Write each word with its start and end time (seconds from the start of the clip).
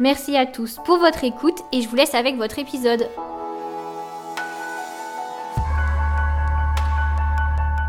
Merci 0.00 0.36
à 0.36 0.46
tous 0.46 0.78
pour 0.84 0.98
votre 0.98 1.24
écoute 1.24 1.58
et 1.72 1.82
je 1.82 1.88
vous 1.88 1.96
laisse 1.96 2.14
avec 2.14 2.36
votre 2.36 2.60
épisode. 2.60 3.08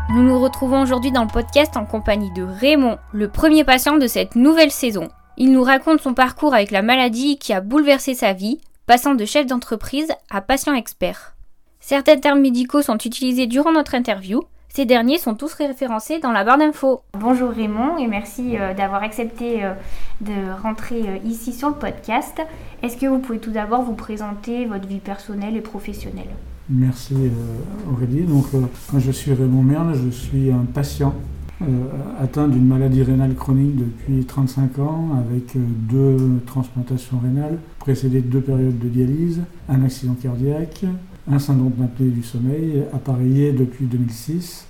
Nous 0.08 0.24
nous 0.24 0.40
retrouvons 0.40 0.82
aujourd'hui 0.82 1.12
dans 1.12 1.22
le 1.22 1.30
podcast 1.32 1.76
en 1.76 1.86
compagnie 1.86 2.32
de 2.32 2.42
Raymond, 2.42 2.98
le 3.12 3.28
premier 3.28 3.62
patient 3.62 3.96
de 3.96 4.08
cette 4.08 4.34
nouvelle 4.34 4.72
saison. 4.72 5.08
Il 5.36 5.52
nous 5.52 5.62
raconte 5.62 6.00
son 6.00 6.12
parcours 6.12 6.52
avec 6.52 6.72
la 6.72 6.82
maladie 6.82 7.38
qui 7.38 7.52
a 7.52 7.60
bouleversé 7.60 8.14
sa 8.14 8.32
vie, 8.32 8.60
passant 8.86 9.14
de 9.14 9.24
chef 9.24 9.46
d'entreprise 9.46 10.08
à 10.30 10.40
patient 10.40 10.74
expert. 10.74 11.36
Certains 11.78 12.16
termes 12.16 12.40
médicaux 12.40 12.82
sont 12.82 12.98
utilisés 12.98 13.46
durant 13.46 13.70
notre 13.70 13.94
interview. 13.94 14.42
Ces 14.72 14.86
derniers 14.86 15.18
sont 15.18 15.34
tous 15.34 15.52
référencés 15.54 16.20
dans 16.20 16.30
la 16.30 16.44
barre 16.44 16.56
d'infos. 16.56 17.00
Bonjour 17.18 17.50
Raymond 17.50 17.98
et 17.98 18.06
merci 18.06 18.56
euh, 18.56 18.72
d'avoir 18.72 19.02
accepté 19.02 19.64
euh, 19.64 19.72
de 20.20 20.32
rentrer 20.62 21.00
euh, 21.00 21.28
ici 21.28 21.52
sur 21.52 21.70
le 21.70 21.74
podcast. 21.74 22.40
Est-ce 22.80 22.96
que 22.96 23.06
vous 23.06 23.18
pouvez 23.18 23.40
tout 23.40 23.50
d'abord 23.50 23.82
vous 23.82 23.94
présenter 23.94 24.66
votre 24.66 24.86
vie 24.86 25.00
personnelle 25.00 25.56
et 25.56 25.60
professionnelle? 25.60 26.28
Merci 26.68 27.16
Aurélie. 27.92 28.22
Donc, 28.22 28.46
je 28.96 29.10
suis 29.10 29.32
Raymond 29.32 29.64
Merle, 29.64 29.96
je 30.04 30.10
suis 30.10 30.52
un 30.52 30.64
patient 30.72 31.14
atteint 32.20 32.46
d'une 32.46 32.64
maladie 32.64 33.02
rénale 33.02 33.34
chronique 33.34 33.74
depuis 33.74 34.24
35 34.24 34.78
ans 34.78 35.08
avec 35.18 35.56
deux 35.56 36.16
transplantations 36.46 37.18
rénales, 37.18 37.58
précédées 37.80 38.20
de 38.20 38.28
deux 38.28 38.40
périodes 38.40 38.78
de 38.78 38.88
dialyse, 38.88 39.40
un 39.68 39.82
accident 39.82 40.14
cardiaque, 40.14 40.84
un 41.30 41.38
syndrome 41.38 41.72
d'apnée 41.78 42.08
du 42.08 42.22
sommeil, 42.22 42.84
appareillé 42.92 43.52
depuis 43.52 43.86
2006. 43.86 44.66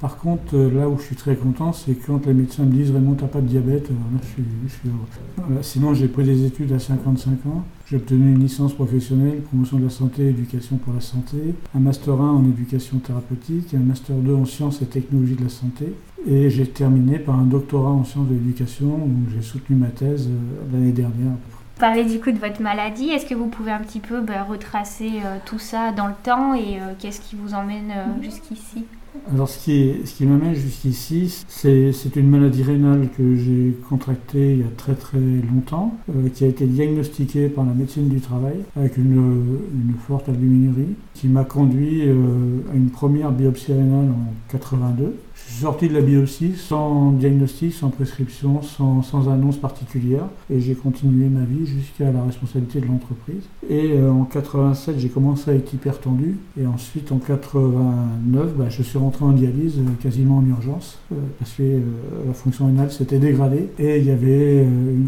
Par 0.00 0.18
contre, 0.18 0.54
euh, 0.54 0.70
là 0.70 0.88
où 0.88 0.98
je 0.98 1.04
suis 1.04 1.16
très 1.16 1.36
content, 1.36 1.72
c'est 1.72 1.94
quand 1.94 2.26
les 2.26 2.34
médecins 2.34 2.64
me 2.64 2.72
disent 2.72 2.90
Raymond, 2.90 3.14
t'as 3.14 3.26
pas 3.26 3.40
de 3.40 3.46
diabète, 3.46 3.88
là, 3.88 3.96
je 4.20 4.26
suis, 4.26 4.42
heureux. 4.86 5.62
sinon, 5.62 5.94
j'ai 5.94 6.08
pris 6.08 6.24
des 6.24 6.44
études 6.44 6.72
à 6.72 6.78
55 6.78 7.46
ans. 7.46 7.64
J'ai 7.86 7.96
obtenu 7.96 8.32
une 8.32 8.40
licence 8.40 8.74
professionnelle, 8.74 9.40
promotion 9.42 9.78
de 9.78 9.84
la 9.84 9.90
santé, 9.90 10.28
éducation 10.28 10.76
pour 10.76 10.92
la 10.92 11.00
santé, 11.00 11.38
un 11.74 11.80
master 11.80 12.20
1 12.20 12.30
en 12.32 12.44
éducation 12.44 12.98
thérapeutique, 12.98 13.72
un 13.72 13.78
master 13.84 14.16
2 14.16 14.34
en 14.34 14.44
sciences 14.44 14.82
et 14.82 14.86
technologies 14.86 15.36
de 15.36 15.44
la 15.44 15.48
santé. 15.48 15.94
Et 16.26 16.50
j'ai 16.50 16.66
terminé 16.66 17.18
par 17.18 17.38
un 17.38 17.44
doctorat 17.44 17.90
en 17.90 18.04
sciences 18.04 18.28
de 18.28 18.34
l'éducation 18.34 18.86
où 18.86 19.30
j'ai 19.32 19.42
soutenu 19.42 19.76
ma 19.76 19.88
thèse 19.88 20.28
euh, 20.28 20.72
l'année 20.72 20.92
dernière 20.92 21.32
parler 21.78 22.04
du 22.04 22.20
coup 22.20 22.30
de 22.30 22.38
votre 22.38 22.62
maladie. 22.62 23.10
Est-ce 23.10 23.26
que 23.26 23.34
vous 23.34 23.48
pouvez 23.48 23.72
un 23.72 23.80
petit 23.80 24.00
peu 24.00 24.20
bah, 24.20 24.44
retracer 24.44 25.10
euh, 25.24 25.36
tout 25.44 25.58
ça 25.58 25.92
dans 25.92 26.06
le 26.06 26.14
temps 26.22 26.54
et 26.54 26.80
euh, 26.80 26.92
qu'est-ce 26.98 27.20
qui 27.20 27.36
vous 27.36 27.54
emmène 27.54 27.90
euh, 27.90 28.22
jusqu'ici? 28.22 28.84
Alors 29.32 29.48
ce 29.48 29.64
qui, 29.64 29.94
ce 30.04 30.12
qui 30.12 30.26
m'amène 30.26 30.54
jusqu'ici, 30.54 31.44
c'est 31.46 32.16
une 32.16 32.28
maladie 32.28 32.64
rénale 32.64 33.08
que 33.16 33.36
j'ai 33.36 33.72
contractée 33.88 34.54
il 34.54 34.58
y 34.58 34.62
a 34.64 34.70
très 34.76 34.94
très 34.94 35.18
longtemps, 35.18 35.96
qui 36.34 36.44
a 36.44 36.48
été 36.48 36.66
diagnostiquée 36.66 37.48
par 37.48 37.64
la 37.64 37.74
médecine 37.74 38.08
du 38.08 38.20
travail 38.20 38.56
avec 38.76 38.96
une, 38.96 39.60
une 39.72 39.94
forte 40.04 40.28
albuminurie, 40.28 40.96
qui 41.14 41.28
m'a 41.28 41.44
conduit 41.44 42.02
à 42.02 42.74
une 42.74 42.90
première 42.90 43.30
biopsie 43.30 43.72
rénale 43.72 44.10
en 44.10 44.34
82 44.50 45.14
je 45.34 45.52
suis 45.52 45.62
sorti 45.62 45.88
de 45.88 45.94
la 45.94 46.00
biopsie 46.00 46.54
sans 46.56 47.10
diagnostic, 47.10 47.72
sans 47.72 47.90
prescription, 47.90 48.62
sans, 48.62 49.02
sans 49.02 49.28
annonce 49.28 49.56
particulière. 49.56 50.26
Et 50.48 50.60
j'ai 50.60 50.74
continué 50.74 51.28
ma 51.28 51.44
vie 51.44 51.66
jusqu'à 51.66 52.12
la 52.12 52.22
responsabilité 52.22 52.80
de 52.80 52.86
l'entreprise. 52.86 53.42
Et 53.68 53.92
euh, 53.92 54.12
en 54.12 54.24
87, 54.24 54.98
j'ai 54.98 55.08
commencé 55.08 55.50
à 55.50 55.54
être 55.54 55.74
hypertendu. 55.74 56.38
Et 56.60 56.66
ensuite, 56.66 57.10
en 57.10 57.18
89, 57.18 58.54
bah, 58.56 58.68
je 58.68 58.82
suis 58.82 58.98
rentré 58.98 59.24
en 59.24 59.32
dialyse 59.32 59.78
euh, 59.78 60.02
quasiment 60.02 60.38
en 60.38 60.46
urgence 60.46 60.98
euh, 61.12 61.16
parce 61.38 61.52
que 61.52 61.80
la 62.26 62.32
fonction 62.32 62.66
rénale 62.66 62.92
s'était 62.92 63.18
dégradée. 63.18 63.68
Et 63.78 63.98
il 63.98 64.04
n'y 64.04 64.10
avait 64.10 64.66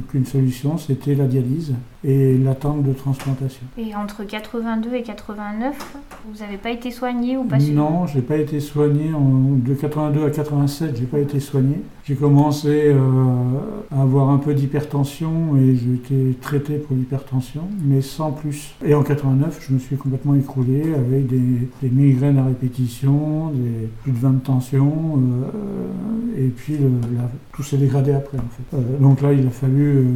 qu'une 0.09 0.26
solution, 0.26 0.76
c'était 0.76 1.15
la 1.15 1.26
dialyse 1.26 1.75
et 2.06 2.38
l'attente 2.38 2.84
de 2.84 2.92
transplantation. 2.92 3.62
Et 3.76 3.94
entre 3.94 4.22
82 4.24 4.94
et 4.94 5.02
89, 5.02 5.96
vous 6.28 6.38
n'avez 6.38 6.56
pas 6.56 6.70
été 6.70 6.92
soigné 6.92 7.36
ou 7.36 7.42
pas 7.42 7.58
Non, 7.58 8.06
je 8.06 8.16
n'ai 8.16 8.22
pas 8.22 8.36
été 8.36 8.60
soigné. 8.60 9.10
de 9.10 9.74
82 9.74 10.24
à 10.24 10.30
87, 10.30 10.96
j'ai 10.96 11.04
pas 11.04 11.18
été 11.18 11.40
soigné. 11.40 11.80
J'ai 12.06 12.14
commencé 12.14 12.68
euh, 12.86 13.00
à 13.90 14.02
avoir 14.02 14.30
un 14.30 14.38
peu 14.38 14.54
d'hypertension 14.54 15.56
et 15.56 15.74
j'ai 15.74 15.94
été 15.94 16.36
traité 16.40 16.76
pour 16.76 16.94
l'hypertension, 16.94 17.62
mais 17.82 18.00
sans 18.00 18.30
plus. 18.30 18.76
Et 18.84 18.94
en 18.94 19.02
89, 19.02 19.66
je 19.66 19.74
me 19.74 19.80
suis 19.80 19.96
complètement 19.96 20.36
écroulé 20.36 20.94
avec 20.94 21.26
des, 21.26 21.90
migraines 21.90 22.38
à 22.38 22.44
répétition, 22.44 23.50
des 23.50 23.88
plus 24.04 24.12
de 24.12 24.18
20 24.18 24.30
de 24.30 24.38
tension, 24.38 25.18
euh, 25.18 26.44
et 26.44 26.48
puis 26.50 26.76
tout 27.52 27.64
s'est 27.64 27.76
dégradé 27.76 28.12
après 28.12 28.38
en 28.38 28.50
fait. 28.50 28.76
Euh, 28.76 28.98
donc 29.00 29.20
là, 29.20 29.32
il 29.32 29.44
a 29.44 29.50
fallu 29.50 30.06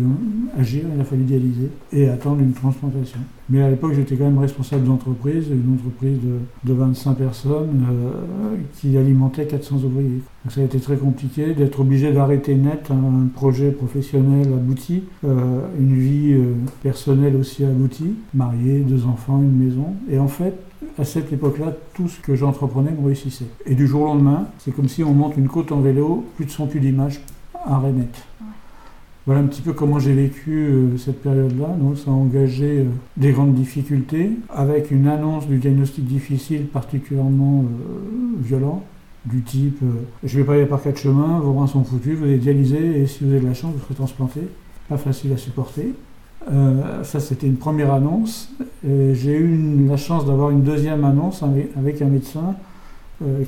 agir, 0.56 0.84
il 0.94 1.00
a 1.00 1.04
fallu 1.04 1.24
dialyser 1.24 1.70
et 1.92 2.08
attendre 2.08 2.40
une 2.40 2.52
transplantation. 2.52 3.18
Mais 3.50 3.62
à 3.62 3.68
l'époque, 3.68 3.94
j'étais 3.94 4.14
quand 4.14 4.24
même 4.24 4.38
responsable 4.38 4.84
d'entreprise, 4.84 5.48
une 5.50 5.74
entreprise 5.74 6.18
de, 6.64 6.72
25 6.72 7.14
personnes 7.14 7.84
euh, 7.90 8.56
qui 8.76 8.96
alimentait 8.96 9.44
400 9.44 9.76
ouvriers. 9.84 10.22
Donc 10.44 10.52
ça 10.52 10.60
a 10.60 10.64
été 10.64 10.78
très 10.78 10.96
compliqué 10.96 11.52
d'être 11.52 11.80
obligé 11.80 12.12
d'arrêter 12.12 12.54
net 12.54 12.90
un 12.92 13.26
projet 13.26 13.72
professionnel 13.72 14.46
abouti, 14.46 15.02
euh, 15.24 15.66
une 15.80 15.94
vie 15.94 16.32
euh, 16.32 16.54
personnelle 16.84 17.34
aussi 17.34 17.64
aboutie, 17.64 18.14
marié, 18.34 18.80
deux 18.80 19.04
enfants, 19.04 19.42
une 19.42 19.56
maison. 19.56 19.94
Et 20.08 20.20
en 20.20 20.28
fait, 20.28 20.54
à 20.96 21.04
cette 21.04 21.32
époque-là, 21.32 21.74
tout 21.94 22.08
ce 22.08 22.20
que 22.20 22.36
j'entreprenais 22.36 22.92
me 22.92 23.04
réussissait. 23.04 23.46
Et 23.66 23.74
du 23.74 23.88
jour 23.88 24.02
au 24.02 24.06
lendemain, 24.06 24.46
c'est 24.58 24.70
comme 24.70 24.88
si 24.88 25.02
on 25.02 25.12
monte 25.12 25.36
une 25.36 25.48
côte 25.48 25.72
en 25.72 25.80
vélo, 25.80 26.24
plus 26.36 26.46
de 26.46 26.50
son 26.50 26.68
plus 26.68 26.78
d'image, 26.78 27.20
arrêt 27.66 27.92
net. 27.92 28.14
Voilà 29.30 29.44
un 29.44 29.46
petit 29.46 29.62
peu 29.62 29.72
comment 29.72 30.00
j'ai 30.00 30.12
vécu 30.12 30.50
euh, 30.50 30.98
cette 30.98 31.22
période-là. 31.22 31.68
Donc 31.78 31.96
ça 31.98 32.10
a 32.10 32.12
engagé 32.12 32.80
euh, 32.80 32.84
des 33.16 33.30
grandes 33.30 33.54
difficultés, 33.54 34.32
avec 34.48 34.90
une 34.90 35.06
annonce 35.06 35.46
du 35.46 35.58
diagnostic 35.58 36.04
difficile 36.04 36.66
particulièrement 36.66 37.60
euh, 37.60 38.42
violent, 38.42 38.82
du 39.26 39.42
type 39.42 39.78
je 40.24 40.36
vais 40.36 40.42
pas 40.42 40.54
aller 40.54 40.66
par 40.66 40.82
quatre 40.82 40.98
chemins, 40.98 41.38
vos 41.38 41.52
reins 41.52 41.68
sont 41.68 41.84
foutus, 41.84 42.18
vous 42.18 42.26
êtes 42.26 42.40
dialysé 42.40 43.02
et 43.02 43.06
si 43.06 43.22
vous 43.22 43.30
avez 43.30 43.38
de 43.38 43.46
la 43.46 43.54
chance, 43.54 43.72
vous 43.72 43.80
serez 43.84 43.94
transplanté. 43.94 44.40
Pas 44.88 44.98
facile 44.98 45.32
à 45.32 45.36
supporter. 45.36 45.94
ça, 47.04 47.20
c'était 47.20 47.46
une 47.46 47.56
première 47.56 47.92
annonce. 47.92 48.52
J'ai 48.82 49.36
eu 49.36 49.86
la 49.86 49.96
chance 49.96 50.26
d'avoir 50.26 50.50
une 50.50 50.62
deuxième 50.62 51.04
annonce 51.04 51.44
avec, 51.44 52.02
un 52.02 52.08
médecin 52.08 52.56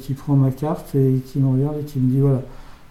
qui 0.01 0.13
prend 0.13 0.37
ma 0.37 0.53
carte 0.53 0.95
et 0.95 1.23
qui 1.27 1.41
me 1.41 1.49
regarde 1.49 1.79
et 1.81 1.85
qui 1.85 1.99
me 1.99 2.09
dit 2.09 2.21
voilà, 2.21 2.43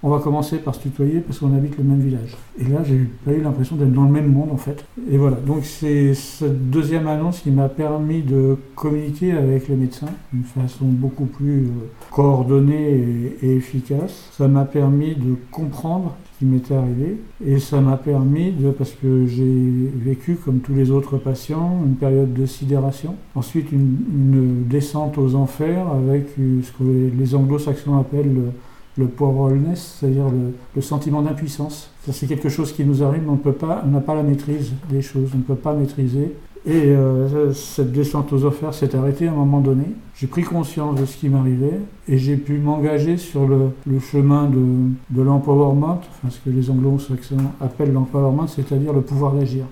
on 0.04 0.10
va 0.10 0.20
commencer 0.20 0.58
par 0.58 0.74
se 0.76 0.82
tutoyer 0.82 1.20
parce 1.20 1.40
qu'on 1.40 1.56
habite 1.56 1.78
le 1.78 1.84
même 1.84 2.00
village. 2.00 2.36
Et 2.60 2.66
là, 2.66 2.84
j'ai 2.84 3.08
pas 3.24 3.32
eu 3.32 3.42
l'impression 3.42 3.76
d'être 3.76 3.94
dans 3.94 4.06
le 4.06 4.12
même 4.12 4.32
monde 4.32 4.50
en 4.52 4.58
fait. 4.58 4.84
Et 5.10 5.18
voilà, 5.18 5.38
donc 5.38 5.64
c'est 5.64 6.14
cette 6.16 6.70
deuxième 6.70 7.08
annonce 7.08 7.42
qui 7.42 7.52
m'a 7.52 7.70
permis 7.70 8.22
de 8.22 8.58
communiquer 8.76 9.34
avec 9.34 9.68
les 9.68 9.76
médecins 9.76 10.10
d'une 10.34 10.44
façon 10.44 10.86
beaucoup 10.86 11.26
plus 11.26 11.66
euh, 11.66 11.70
coordonnée 12.10 13.36
et, 13.42 13.56
efficace. 13.56 14.30
Ça 14.32 14.48
m'a 14.48 14.66
permis 14.66 15.16
de 15.16 15.36
comprendre 15.52 16.16
ce 16.34 16.40
qui 16.40 16.46
m'était 16.46 16.74
arrivé 16.74 17.18
et 17.46 17.60
ça 17.60 17.80
m'a 17.80 17.98
permis 17.98 18.52
de, 18.52 18.72
parce 18.72 18.92
que 18.92 19.28
j'ai 19.28 19.92
vécu 19.94 20.36
comme 20.36 20.60
tous 20.60 20.74
les 20.74 20.90
autres 20.90 21.18
patients 21.18 21.80
une 21.86 21.96
période 21.96 22.34
de 22.34 22.46
sidération, 22.48 23.16
ensuite 23.36 23.72
une, 23.72 24.64
descente 24.66 25.18
aux 25.18 25.36
enfers 25.36 25.88
avec 25.88 26.28
ce 26.38 26.72
que 26.72 26.84
les 27.18 27.36
anglo-saxons 27.36 27.98
appellent 27.98 28.34
le 28.34 28.52
le 28.98 29.08
powerlessness, 29.08 29.98
c'est-à-dire 30.00 30.26
le, 30.30 30.82
sentiment 30.82 31.22
d'impuissance. 31.22 31.90
C'est 32.12 32.28
quelque 32.28 32.50
chose 32.50 32.74
qui 32.74 32.84
nous 32.84 33.04
arrive, 33.04 33.24
mais 33.24 33.32
on 33.32 33.38
peut 33.38 33.54
pas, 33.54 33.84
n'a 33.86 34.02
pas 34.02 34.16
la 34.16 34.24
maîtrise 34.24 34.74
des 34.90 35.02
choses, 35.02 35.30
on 35.34 35.38
ne 35.38 35.44
peut 35.44 35.56
pas 35.56 35.74
maîtriser. 35.74 36.36
Et 36.66 36.74
euh, 36.74 37.52
cette 37.54 37.92
descente 37.92 38.32
aux 38.34 38.46
offres 38.46 38.72
s'est 38.72 38.96
arrêtée 38.96 39.28
à 39.28 39.32
un 39.32 39.36
moment 39.36 39.62
donné. 39.62 39.86
J'ai 40.16 40.28
pris 40.28 40.44
conscience 40.44 41.00
de 41.00 41.06
ce 41.06 41.18
qui 41.18 41.28
m'arrivait 41.28 41.80
et 42.08 42.20
j'ai 42.20 42.38
pu 42.38 42.60
m'engager 42.60 43.18
sur 43.18 43.48
le, 43.48 43.72
chemin 44.00 44.48
de, 44.48 44.92
de 45.10 45.22
l'empowerment, 45.24 46.02
ce 46.30 46.38
que 46.40 46.56
les 46.56 46.70
anglo-saxons 46.70 47.38
appellent 47.60 47.94
l'empowerment, 47.94 48.48
c'est-à-dire 48.48 48.94
le 48.94 49.02
pouvoir 49.02 49.34
d'agir. 49.34 49.66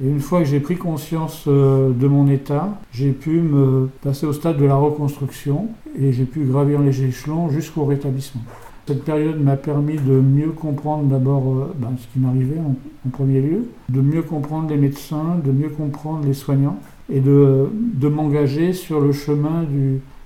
Et 0.00 0.08
une 0.08 0.20
fois 0.20 0.40
que 0.40 0.46
j'ai 0.46 0.60
pris 0.60 0.76
conscience 0.76 1.44
euh, 1.46 1.90
de 1.92 2.06
mon 2.06 2.26
état, 2.28 2.80
j'ai 2.92 3.10
pu 3.10 3.40
me 3.40 3.88
passer 4.02 4.26
au 4.26 4.32
stade 4.32 4.58
de 4.58 4.64
la 4.64 4.74
reconstruction 4.74 5.68
et 5.98 6.12
j'ai 6.12 6.24
pu 6.24 6.44
gravir 6.44 6.80
les 6.80 7.04
échelons 7.04 7.50
jusqu'au 7.50 7.84
rétablissement. 7.84 8.42
Cette 8.86 9.04
période 9.04 9.40
m'a 9.40 9.56
permis 9.56 9.96
de 9.96 10.12
mieux 10.12 10.50
comprendre 10.50 11.04
d'abord 11.04 11.44
euh, 11.46 11.74
ben, 11.78 11.92
ce 11.98 12.06
qui 12.12 12.18
m'arrivait 12.18 12.58
en, 12.58 12.74
premier 13.10 13.40
lieu, 13.40 13.68
de 13.90 14.00
mieux 14.00 14.22
comprendre 14.22 14.70
les 14.70 14.76
médecins, 14.76 15.38
de 15.44 15.52
mieux 15.52 15.68
comprendre 15.68 16.24
les 16.26 16.34
soignants 16.34 16.78
et 17.12 17.20
de, 17.20 17.68
m'engager 18.02 18.72
sur 18.72 19.00
le 19.00 19.12
chemin 19.12 19.64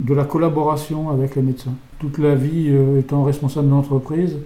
de 0.00 0.14
la 0.14 0.24
collaboration 0.24 1.10
avec 1.10 1.34
les 1.34 1.42
médecins. 1.42 1.74
Toute 1.98 2.18
la 2.18 2.34
vie 2.34 2.68
euh, 2.70 3.00
étant 3.00 3.24
responsable 3.24 3.68
d'entreprise, 3.68 4.36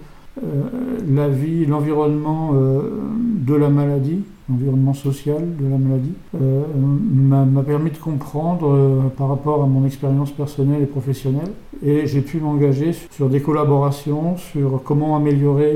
la 1.07 1.27
vie, 1.27 1.65
l'environnement 1.65 2.53
de 2.53 3.53
la 3.53 3.69
maladie, 3.69 4.21
l'environnement 4.51 4.93
social 4.93 5.41
de 5.59 5.67
la 5.67 5.77
maladie, 5.77 6.13
euh, 6.35 6.63
m'a 6.75 7.63
permis 7.63 7.91
de 7.91 7.97
comprendre 7.97 9.11
par 9.17 9.29
rapport 9.29 9.63
à 9.63 9.67
mon 9.67 9.85
expérience 9.85 10.31
personnelle 10.31 10.81
et 10.81 10.85
professionnelle. 10.85 11.51
Et 11.83 12.05
j'ai 12.05 12.21
pu 12.21 12.39
m'engager 12.39 12.91
sur 13.11 13.29
des 13.29 13.41
collaborations, 13.41 14.37
sur 14.37 14.81
comment 14.83 15.15
améliorer 15.15 15.75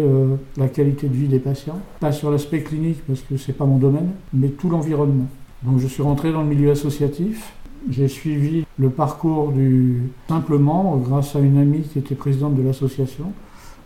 la 0.57 0.67
qualité 0.67 1.07
de 1.07 1.13
vie 1.13 1.27
des 1.27 1.39
patients. 1.39 1.79
Pas 1.99 2.11
sur 2.11 2.29
l'aspect 2.29 2.61
clinique 2.61 3.01
parce 3.07 3.21
que 3.21 3.37
c'est 3.37 3.53
pas 3.53 3.65
mon 3.65 3.77
domaine, 3.77 4.11
mais 4.33 4.49
tout 4.49 4.69
l'environnement. 4.69 5.27
Donc 5.63 5.79
je 5.79 5.87
suis 5.87 6.03
rentré 6.03 6.31
dans 6.31 6.41
le 6.41 6.47
milieu 6.47 6.71
associatif. 6.71 7.53
J'ai 7.89 8.07
suivi 8.07 8.65
le 8.77 8.89
parcours 8.89 9.51
du 9.51 10.03
simple 10.27 10.57
membre 10.57 10.97
grâce 10.97 11.35
à 11.35 11.39
une 11.39 11.57
amie 11.57 11.81
qui 11.81 11.99
était 11.99 12.15
présidente 12.15 12.55
de 12.55 12.61
l'association. 12.61 13.25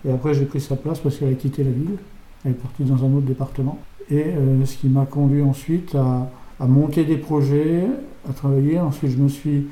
Et 0.07 0.11
après, 0.11 0.33
j'ai 0.33 0.45
pris 0.45 0.61
sa 0.61 0.75
place 0.75 0.99
parce 0.99 1.17
qu'elle 1.17 1.29
a 1.29 1.33
quitté 1.33 1.63
la 1.63 1.71
ville. 1.71 1.97
Elle 2.45 2.51
est 2.51 2.55
partie 2.55 2.83
dans 2.83 3.03
un 3.03 3.13
autre 3.13 3.25
département. 3.25 3.77
Et 4.11 4.23
euh, 4.23 4.65
ce 4.65 4.77
qui 4.77 4.89
m'a 4.89 5.05
conduit 5.05 5.41
ensuite 5.41 5.95
à, 5.95 6.29
monter 6.67 7.05
des 7.05 7.17
projets, 7.17 7.83
à 8.29 8.33
travailler. 8.33 8.79
Ensuite, 8.79 9.11
je 9.11 9.17
me 9.17 9.29
suis 9.29 9.67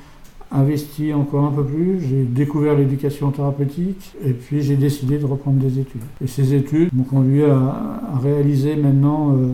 investi 0.52 1.14
encore 1.14 1.46
un 1.46 1.52
peu 1.52 1.64
plus. 1.64 2.02
J'ai 2.02 2.24
découvert 2.24 2.76
l'éducation 2.76 3.32
thérapeutique 3.32 4.14
et 4.24 4.32
puis 4.32 4.62
j'ai 4.62 4.78
décidé 4.78 5.18
de 5.18 5.26
reprendre 5.26 5.58
des 5.58 5.80
études. 5.80 6.04
Et 6.24 6.28
ces 6.28 6.54
études 6.54 6.90
m'ont 6.94 7.04
conduit 7.04 7.44
à, 7.44 7.58
à, 7.58 8.20
réaliser 8.22 8.76
maintenant 8.76 9.34
euh, 9.34 9.54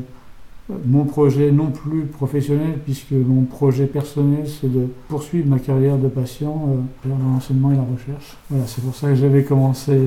mon 0.85 1.03
projet 1.05 1.51
non 1.51 1.71
plus 1.71 2.05
professionnel, 2.05 2.79
puisque 2.83 3.11
mon 3.11 3.43
projet 3.43 3.85
personnel, 3.85 4.45
c'est 4.47 4.71
de 4.71 4.87
poursuivre 5.09 5.49
ma 5.49 5.59
carrière 5.59 5.97
de 5.97 6.07
patient 6.07 6.69
euh, 6.69 7.07
vers 7.07 7.17
l'enseignement 7.17 7.71
et 7.71 7.75
la 7.75 7.81
recherche. 7.81 8.37
Voilà, 8.49 8.65
c'est 8.67 8.81
pour 8.83 8.95
ça 8.95 9.09
que 9.09 9.15
j'avais 9.15 9.43
commencé, 9.43 9.97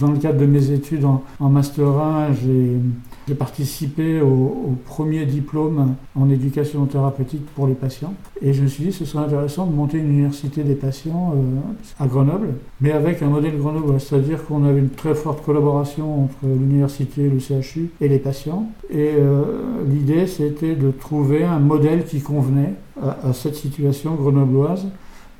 dans 0.00 0.12
le 0.12 0.18
cadre 0.18 0.38
de 0.40 0.46
mes 0.46 0.70
études 0.70 1.04
en, 1.04 1.22
en 1.38 1.48
Master 1.50 1.88
1, 1.88 2.32
j'ai 2.34 2.76
j'ai 3.26 3.34
participé 3.34 4.20
au, 4.20 4.76
premier 4.84 5.26
diplôme 5.26 5.94
en 6.14 6.30
éducation 6.30 6.84
thérapeutique 6.86 7.44
pour 7.54 7.66
les 7.66 7.74
patients. 7.74 8.14
Et 8.40 8.52
je 8.52 8.62
me 8.62 8.68
suis 8.68 8.84
dit 8.84 8.90
que 8.90 8.96
ce 8.96 9.04
serait 9.04 9.24
intéressant 9.24 9.66
de 9.66 9.74
monter 9.74 9.98
une 9.98 10.10
université 10.10 10.62
des 10.62 10.74
patients 10.74 11.34
euh, 11.34 12.02
à 12.02 12.06
Grenoble, 12.06 12.54
mais 12.80 12.92
avec 12.92 13.22
un 13.22 13.28
modèle 13.28 13.58
Grenoble, 13.58 14.00
c'est-à-dire 14.00 14.44
qu'on 14.44 14.64
avait 14.64 14.78
une 14.78 14.90
très 14.90 15.14
forte 15.14 15.44
collaboration 15.44 16.24
entre 16.24 16.36
l'université, 16.44 17.28
le 17.28 17.38
CHU 17.38 17.90
et 18.00 18.08
les 18.08 18.18
patients. 18.18 18.70
Et 18.90 19.12
euh, 19.16 19.42
l'idée, 19.88 20.26
c'était 20.26 20.74
de 20.74 20.90
trouver 20.90 21.44
un 21.44 21.58
modèle 21.58 22.04
qui 22.04 22.20
convenait 22.20 22.74
à, 23.02 23.28
à 23.28 23.32
cette 23.32 23.56
situation 23.56 24.14
grenobloise 24.14 24.86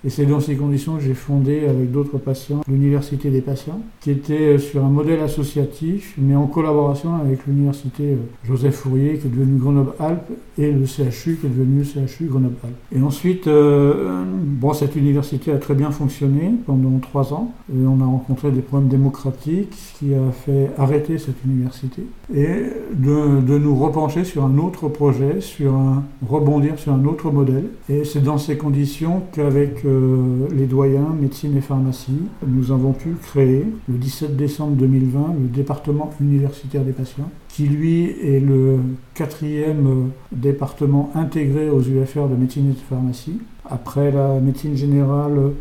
et 0.05 0.11
c'est 0.11 0.27
dans 0.27 0.41
ces 0.41 0.57
conditions 0.57 0.97
que 0.97 1.03
j'ai 1.03 1.15
fondé 1.15 1.67
avec 1.67 1.91
d'autres 1.91 2.19
patients 2.19 2.61
l'Université 2.69 3.31
des 3.31 3.41
patients, 3.41 3.81
qui 4.01 4.11
était 4.11 4.59
sur 4.59 4.85
un 4.85 4.89
modèle 4.89 5.21
associatif, 5.21 6.15
mais 6.19 6.35
en 6.35 6.47
collaboration 6.47 7.15
avec 7.17 7.47
l'Université 7.47 8.05
euh, 8.05 8.17
Joseph 8.45 8.75
Fourier, 8.75 9.19
qui 9.19 9.27
est 9.27 9.31
devenue 9.31 9.59
Grenoble-Alpes, 9.59 10.31
et 10.59 10.73
le 10.73 10.87
CHU, 10.87 11.37
qui 11.37 11.47
est 11.47 11.51
devenu 11.51 11.85
CHU 11.85 12.27
Grenoble-Alpes. 12.27 12.77
Et 12.95 13.01
ensuite, 13.03 13.47
euh, 13.47 14.25
bon, 14.27 14.73
cette 14.73 14.97
université 14.97 15.53
a 15.53 15.59
très 15.59 15.75
bien 15.75 15.91
fonctionné 15.91 16.53
pendant 16.67 16.99
trois 16.99 17.33
ans. 17.33 17.55
Et 17.71 17.87
on 17.87 18.01
a 18.01 18.07
rencontré 18.07 18.51
des 18.51 18.63
problèmes 18.63 18.89
démocratiques, 18.89 19.75
qui 19.99 20.15
a 20.15 20.33
fait 20.33 20.71
arrêter 20.79 21.19
cette 21.19 21.45
université, 21.45 22.03
et 22.35 22.65
de, 22.93 23.41
de 23.41 23.59
nous 23.59 23.77
repencher 23.77 24.25
sur 24.25 24.45
un 24.45 24.59
autre 24.59 24.89
projet, 24.89 25.41
sur 25.41 25.75
un, 25.75 26.05
rebondir 26.29 26.79
sur 26.79 26.93
un 26.93 27.05
autre 27.05 27.31
modèle. 27.31 27.67
Et 27.89 28.05
c'est 28.05 28.23
dans 28.23 28.39
ces 28.39 28.57
conditions 28.57 29.23
qu'avec 29.33 29.85
euh, 29.87 30.49
les 30.53 30.67
doyens 30.67 31.15
médecine 31.21 31.57
et 31.57 31.61
pharmacie, 31.61 32.23
nous 32.47 32.73
avons 32.73 32.93
pu 32.93 33.15
créer 33.23 33.67
le 33.89 33.99
17 33.99 34.37
décembre 34.37 34.77
2020 34.77 35.35
le 35.41 35.49
département 35.49 36.11
universitaire 36.21 36.83
des 36.83 36.93
patients, 36.93 37.31
qui 37.49 37.67
lui 37.67 38.05
est 38.05 38.41
le 38.41 38.79
quatrième 39.15 40.11
département 40.33 41.11
intégré 41.15 41.71
aux 41.71 41.81
UFR 41.81 42.29
de 42.29 42.37
médecine 42.37 42.71
et 42.71 42.75
de 42.75 42.79
pharmacie. 42.79 43.39
Après 43.69 44.11
la 44.11 44.41
médecine 44.41 44.77
générale, 44.77 45.53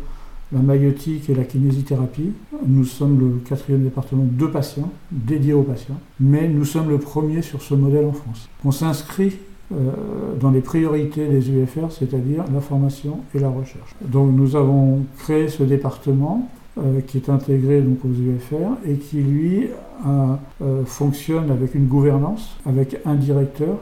la 0.52 0.60
maïotique 0.60 1.28
et 1.28 1.34
la 1.34 1.44
kinésithérapie. 1.44 2.32
Nous 2.66 2.84
sommes 2.84 3.18
le 3.18 3.40
quatrième 3.48 3.82
département 3.82 4.24
de 4.24 4.46
patients, 4.46 4.90
dédiés 5.10 5.52
aux 5.52 5.62
patients, 5.62 5.98
mais 6.20 6.48
nous 6.48 6.64
sommes 6.64 6.88
le 6.88 6.98
premier 6.98 7.42
sur 7.42 7.62
ce 7.62 7.74
modèle 7.74 8.06
en 8.06 8.12
France. 8.12 8.48
On 8.64 8.70
s'inscrit 8.70 9.32
euh, 9.32 9.45
dans 9.70 10.50
les 10.50 10.60
priorités 10.60 11.26
des 11.26 11.50
UFR, 11.50 11.90
c'est-à-dire 11.90 12.44
la 12.54 12.60
formation 12.60 13.20
et 13.34 13.40
la 13.40 13.48
recherche. 13.48 13.96
Donc 14.00 14.30
nous 14.32 14.54
avons 14.54 15.00
créé 15.18 15.48
ce 15.48 15.64
département 15.64 16.48
euh, 16.78 17.00
qui 17.00 17.16
est 17.16 17.30
intégré 17.30 17.80
donc 17.80 18.04
aux 18.04 18.12
UFR 18.12 18.76
et 18.86 18.96
qui 18.96 19.22
lui 19.22 19.68
euh, 20.06 20.84
fonctionne 20.84 21.50
avec 21.50 21.74
une 21.74 21.86
gouvernance, 21.86 22.54
avec 22.66 23.00
un 23.06 23.14
directeur, 23.14 23.78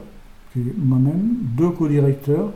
qui 0.53 0.59
est 0.61 0.73
moi-même, 0.77 1.35
deux 1.57 1.71
co-directeurs 1.71 2.51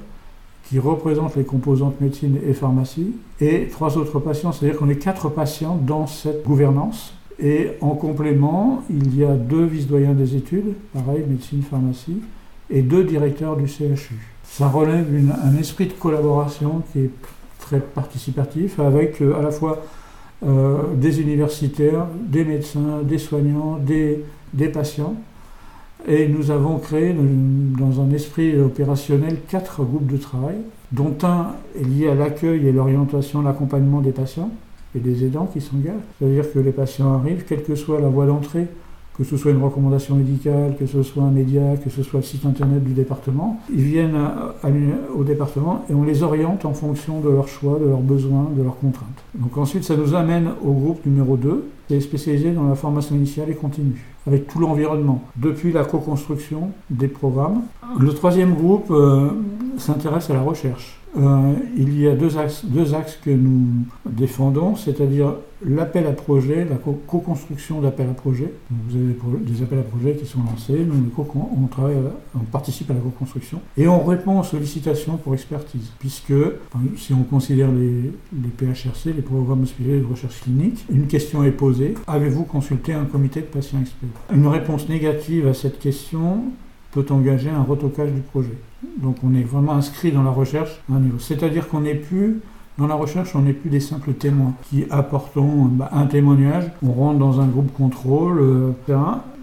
qui 0.63 0.79
représentent 0.79 1.35
les 1.35 1.43
composantes 1.43 1.99
médecine 1.99 2.37
et 2.47 2.53
pharmacie, 2.53 3.15
et 3.41 3.67
trois 3.67 3.97
autres 3.97 4.19
patients, 4.19 4.53
c'est-à-dire 4.53 4.79
qu'on 4.79 4.87
est 4.87 4.95
quatre 4.95 5.27
patients 5.27 5.75
dans 5.75 6.07
cette 6.07 6.45
gouvernance. 6.45 7.13
Et 7.37 7.71
en 7.81 7.95
complément, 7.95 8.83
il 8.89 9.17
y 9.17 9.25
a 9.25 9.33
deux 9.33 9.65
vice-doyens 9.65 10.13
des 10.13 10.37
études, 10.37 10.73
pareil, 10.93 11.25
médecine, 11.27 11.63
pharmacie, 11.63 12.21
et 12.69 12.81
deux 12.81 13.03
directeurs 13.03 13.55
du 13.55 13.67
CHU. 13.67 14.15
Ça 14.43 14.67
relève 14.67 15.13
une, 15.13 15.31
un 15.31 15.57
esprit 15.57 15.87
de 15.87 15.93
collaboration 15.93 16.81
qui 16.91 16.99
est 16.99 17.11
très 17.59 17.79
participatif 17.79 18.79
avec 18.79 19.21
euh, 19.21 19.37
à 19.37 19.41
la 19.41 19.51
fois 19.51 19.83
euh, 20.45 20.95
des 20.95 21.21
universitaires, 21.21 22.07
des 22.21 22.45
médecins, 22.45 23.01
des 23.03 23.17
soignants, 23.17 23.77
des, 23.77 24.23
des, 24.53 24.69
patients. 24.69 25.15
Et 26.07 26.27
nous 26.29 26.49
avons 26.49 26.77
créé 26.77 27.13
dans 27.13 28.01
un 28.01 28.09
esprit 28.11 28.57
opérationnel 28.57 29.37
quatre 29.49 29.83
groupes 29.83 30.09
de 30.09 30.17
travail, 30.17 30.55
dont 30.93 31.13
un 31.23 31.55
est 31.77 31.83
lié 31.83 32.07
à 32.07 32.15
l'accueil 32.15 32.65
et 32.65 32.71
l'orientation, 32.71 33.41
l'accompagnement 33.41 33.99
des 33.99 34.13
patients 34.13 34.49
et 34.95 34.99
des 34.99 35.25
aidants 35.25 35.49
qui 35.51 35.59
s'engagent. 35.59 35.93
C'est-à-dire 36.17 36.51
que 36.51 36.59
les 36.59 36.71
patients 36.71 37.13
arrivent, 37.15 37.43
quelle 37.47 37.63
que 37.63 37.75
soit 37.75 37.99
la 37.99 38.07
voie 38.07 38.25
d'entrée, 38.25 38.67
que 39.17 39.25
ce 39.25 39.35
soit 39.35 39.51
une 39.51 39.61
recommandation 39.61 40.15
médicale, 40.15 40.75
que 40.79 40.85
ce 40.85 41.03
soit 41.03 41.23
un 41.23 41.31
média, 41.31 41.75
que 41.83 41.89
ce 41.89 42.03
soit 42.03 42.21
le 42.21 42.25
site 42.25 42.45
internet 42.45 42.83
du 42.83 42.93
département. 42.93 43.59
Ils 43.69 43.83
viennent 43.83 44.17
au 45.13 45.23
département 45.25 45.85
et 45.89 45.93
on 45.93 46.03
les 46.03 46.23
oriente 46.23 46.63
en 46.63 46.73
fonction 46.73 47.19
de 47.19 47.29
leurs 47.29 47.49
choix, 47.49 47.79
de 47.79 47.85
leurs 47.85 47.99
besoins, 47.99 48.47
de 48.55 48.63
leurs 48.63 48.77
contraintes. 48.77 49.23
Donc 49.35 49.57
ensuite, 49.57 49.83
ça 49.83 49.97
nous 49.97 50.15
amène 50.15 50.51
au 50.63 50.71
groupe 50.71 51.05
numéro 51.05 51.35
2, 51.35 51.69
qui 51.87 51.95
est 51.95 52.01
spécialisé 52.01 52.51
dans 52.51 52.67
la 52.67 52.75
formation 52.75 53.15
initiale 53.15 53.49
et 53.49 53.55
continue, 53.55 54.05
avec 54.27 54.47
tout 54.47 54.59
l'environnement, 54.59 55.23
depuis 55.35 55.71
la 55.73 55.83
co-construction 55.83 56.71
des 56.89 57.07
programmes. 57.07 57.63
Le 57.99 58.13
troisième 58.13 58.53
groupe 58.53 58.91
euh, 58.91 59.29
s'intéresse 59.77 60.29
à 60.29 60.33
la 60.33 60.41
recherche. 60.41 60.98
Euh, 61.17 61.53
il 61.75 61.99
y 61.99 62.07
a 62.07 62.15
deux 62.15 62.37
axes, 62.37 62.63
que 63.23 63.31
nous 63.31 63.85
défendons, 64.05 64.75
c'est-à-dire 64.75 65.35
l'appel 65.65 66.05
à 66.05 66.11
projet, 66.11 66.65
la 66.69 66.75
co-construction 66.75 67.81
d'appels 67.81 68.09
à 68.09 68.13
projet. 68.13 68.53
Vous 68.69 68.95
avez 68.95 69.15
des 69.41 69.63
appels 69.63 69.79
à 69.79 69.83
projet 69.83 70.15
qui 70.15 70.25
sont 70.25 70.39
lancés, 70.43 70.85
nous 70.85 71.11
on, 71.17 71.67
travaille, 71.67 71.97
on 72.35 72.39
participe 72.39 72.91
à 72.91 72.93
la 72.93 72.99
co-construction 72.99 73.59
et 73.77 73.87
on 73.87 74.03
répond 74.05 74.39
aux 74.39 74.43
sollicitations 74.43 75.17
pour 75.17 75.33
expertise, 75.33 75.91
puisque 75.99 76.33
si 76.97 77.13
on 77.13 77.23
considère 77.23 77.71
les, 77.71 78.11
les 78.33 78.49
PHRC, 78.57 79.13
les 79.15 79.21
programmes 79.21 79.63
hospitaliers 79.63 79.99
de 79.99 80.05
recherche 80.05 80.41
clinique, 80.41 80.85
une 80.91 81.07
question 81.07 81.43
est 81.43 81.51
posée 81.51 81.95
avez-vous 82.07 82.43
consulté 82.43 82.93
un 82.93 83.05
comité 83.05 83.41
de 83.41 83.45
patients 83.45 83.79
experts? 83.81 84.09
Une 84.33 84.47
réponse 84.47 84.87
négative 84.89 85.47
à 85.47 85.53
cette 85.53 85.79
question 85.79 86.43
peut 86.91 87.05
engager 87.09 87.49
un 87.49 87.63
retocage 87.63 88.11
du 88.11 88.21
projet. 88.21 88.57
Donc 88.97 89.17
on 89.23 89.33
est 89.35 89.43
vraiment 89.43 89.73
inscrit 89.73 90.11
dans 90.11 90.23
la 90.23 90.31
recherche 90.31 90.81
à 90.91 90.95
un 90.95 90.99
niveau. 90.99 91.19
C'est-à-dire 91.19 91.67
qu'on 91.67 91.81
n'est 91.81 91.95
plus 91.95 92.41
dans 92.77 92.87
la 92.87 92.95
recherche, 92.95 93.35
on 93.35 93.41
n'est 93.41 93.53
plus 93.53 93.69
des 93.69 93.81
simples 93.81 94.13
témoins 94.13 94.53
qui 94.69 94.85
apportons 94.89 95.65
bah, 95.65 95.89
un 95.91 96.05
témoignage, 96.05 96.71
on 96.81 96.93
rentre 96.93 97.19
dans 97.19 97.41
un 97.41 97.47
groupe 97.47 97.73
contrôle, 97.73 98.39
euh, 98.39 98.71
etc. 98.71 98.99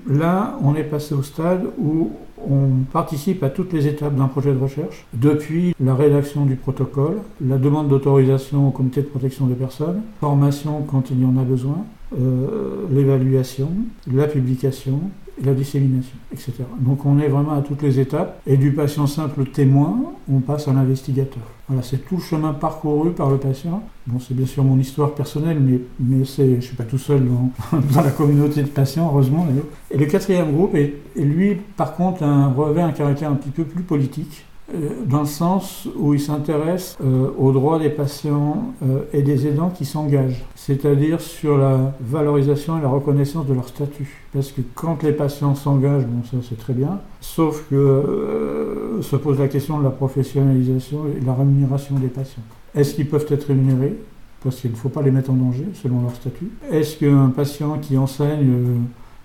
Là, 0.09 0.59
on 0.63 0.75
est 0.75 0.85
passé 0.85 1.15
au 1.15 1.23
stade 1.23 1.67
où 1.79 2.13
on 2.49 2.85
participe 2.93 3.43
à 3.43 3.51
toutes 3.51 3.73
les 3.73 3.87
étapes 3.89 4.15
d'un 4.15 4.29
projet 4.29 4.53
de 4.53 4.59
recherche, 4.59 5.05
depuis 5.13 5.75
la 5.81 5.95
rédaction 5.95 6.47
du 6.47 6.55
protocole, 6.57 7.19
la 7.45 7.59
demande 7.59 7.89
d'autorisation 7.89 8.69
au 8.69 8.71
comité 8.71 9.03
de 9.03 9.07
protection 9.07 9.47
des 9.47 9.55
personnes, 9.55 10.01
formation 10.21 10.83
quand 10.83 11.11
il 11.11 11.21
y 11.21 11.25
en 11.25 11.37
a 11.37 11.43
besoin, 11.43 11.85
euh, 12.19 12.87
l'évaluation, 12.91 13.69
la 14.11 14.27
publication 14.29 15.01
la 15.45 15.55
dissémination, 15.55 16.17
etc. 16.33 16.53
Donc 16.79 17.05
on 17.05 17.19
est 17.19 17.29
vraiment 17.29 17.53
à 17.53 17.61
toutes 17.61 17.83
les 17.83 18.01
étapes, 18.01 18.41
et 18.47 18.57
du 18.57 18.73
patient 18.73 19.07
simple 19.07 19.45
témoin, 19.47 19.99
on 20.33 20.41
passe 20.41 20.69
à 20.69 20.73
l'investigateur. 20.73 21.43
Voilà, 21.69 21.83
c'est 21.83 22.07
tout 22.07 22.17
le 22.17 22.23
chemin 22.23 22.53
parcouru 22.53 23.11
par 23.11 23.29
le 23.29 23.39
patient. 23.39 23.83
Bon, 24.07 24.21
c'est 24.21 24.35
bien 24.35 24.47
sûr 24.47 24.63
mon 24.63 24.79
histoire 24.79 25.15
personnelle, 25.15 25.59
mais, 25.61 25.81
mais 25.99 26.25
c'est, 26.25 26.49
je 26.49 26.57
ne 26.57 26.61
suis 26.61 26.77
pas 26.77 26.85
tout 26.85 26.99
seul 26.99 27.23
dans, 27.73 28.03
la 28.03 28.11
communauté 28.11 28.63
de 28.63 28.69
patients, 28.69 29.09
heureusement. 29.11 29.47
Et 29.91 29.99
le 29.99 30.07
quatrième 30.07 30.53
groupe, 30.53 30.77
est, 30.77 30.95
lui, 31.17 31.57
par 31.77 31.95
contre, 31.97 32.23
un, 32.23 32.49
revêt 32.49 32.83
un 32.83 32.93
caractère 32.93 33.31
un 33.31 33.35
petit 33.35 33.51
peu 33.51 33.65
plus 33.65 33.83
politique. 33.83 34.45
Euh, 34.75 35.05
dans 35.07 35.21
le 35.21 35.27
sens 35.27 35.87
où 35.97 36.13
il 36.13 36.21
s'intéresse 36.21 36.97
euh, 37.05 37.29
aux 37.39 37.53
droits 37.53 37.79
des 37.79 37.89
patients 37.89 38.73
euh, 38.83 39.03
et 39.13 39.23
des 39.23 39.47
aidants 39.47 39.71
qui 39.71 39.85
s'engagent, 39.85 40.45
c'est-à-dire 40.57 41.21
sur 41.21 41.57
la 41.57 41.95
valorisation 42.01 42.77
et 42.77 42.83
la 42.83 42.89
reconnaissance 42.89 43.47
de 43.47 43.55
leur 43.55 43.69
statut. 43.69 44.25
Parce 44.33 44.51
que 44.51 44.63
quand 44.75 45.05
les 45.05 45.13
patients 45.13 45.55
s'engagent, 45.55 46.07
bon 46.07 46.25
ça 46.25 46.39
c'est 46.49 46.59
très 46.59 46.73
bien, 46.73 46.99
sauf 47.21 47.65
que 47.71 48.99
se 49.03 49.15
pose 49.15 49.39
la 49.39 49.47
question 49.47 49.79
de 49.79 49.85
la 49.85 49.91
professionnalisation 49.91 51.03
et 51.17 51.21
de 51.21 51.27
la 51.27 51.35
rémunération 51.35 51.95
des 51.97 52.09
patients. 52.09 52.43
Est-ce 52.75 52.95
qu'ils 52.95 53.09
peuvent 53.09 53.27
être 53.31 53.45
rémunérés? 53.45 53.97
Parce 54.43 54.61
qu'il 54.61 54.73
ne 54.73 54.77
faut 54.77 54.89
pas 54.89 55.03
les 55.03 55.13
mettre 55.13 55.31
en 55.31 55.35
danger 55.35 55.67
selon 55.75 56.03
leur 56.03 56.15
statut. 56.15 56.51
Est-ce 56.73 56.97
qu'un 56.97 57.29
patient 57.29 57.79
qui 57.79 57.97
enseigne, 57.97 58.53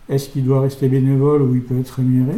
est-ce 0.08 0.30
qu'il 0.30 0.46
doit 0.46 0.62
rester 0.62 0.88
bénévole 0.88 1.42
ou 1.42 1.56
il 1.56 1.64
peut 1.64 1.80
être 1.80 1.96
rémunéré? 1.96 2.38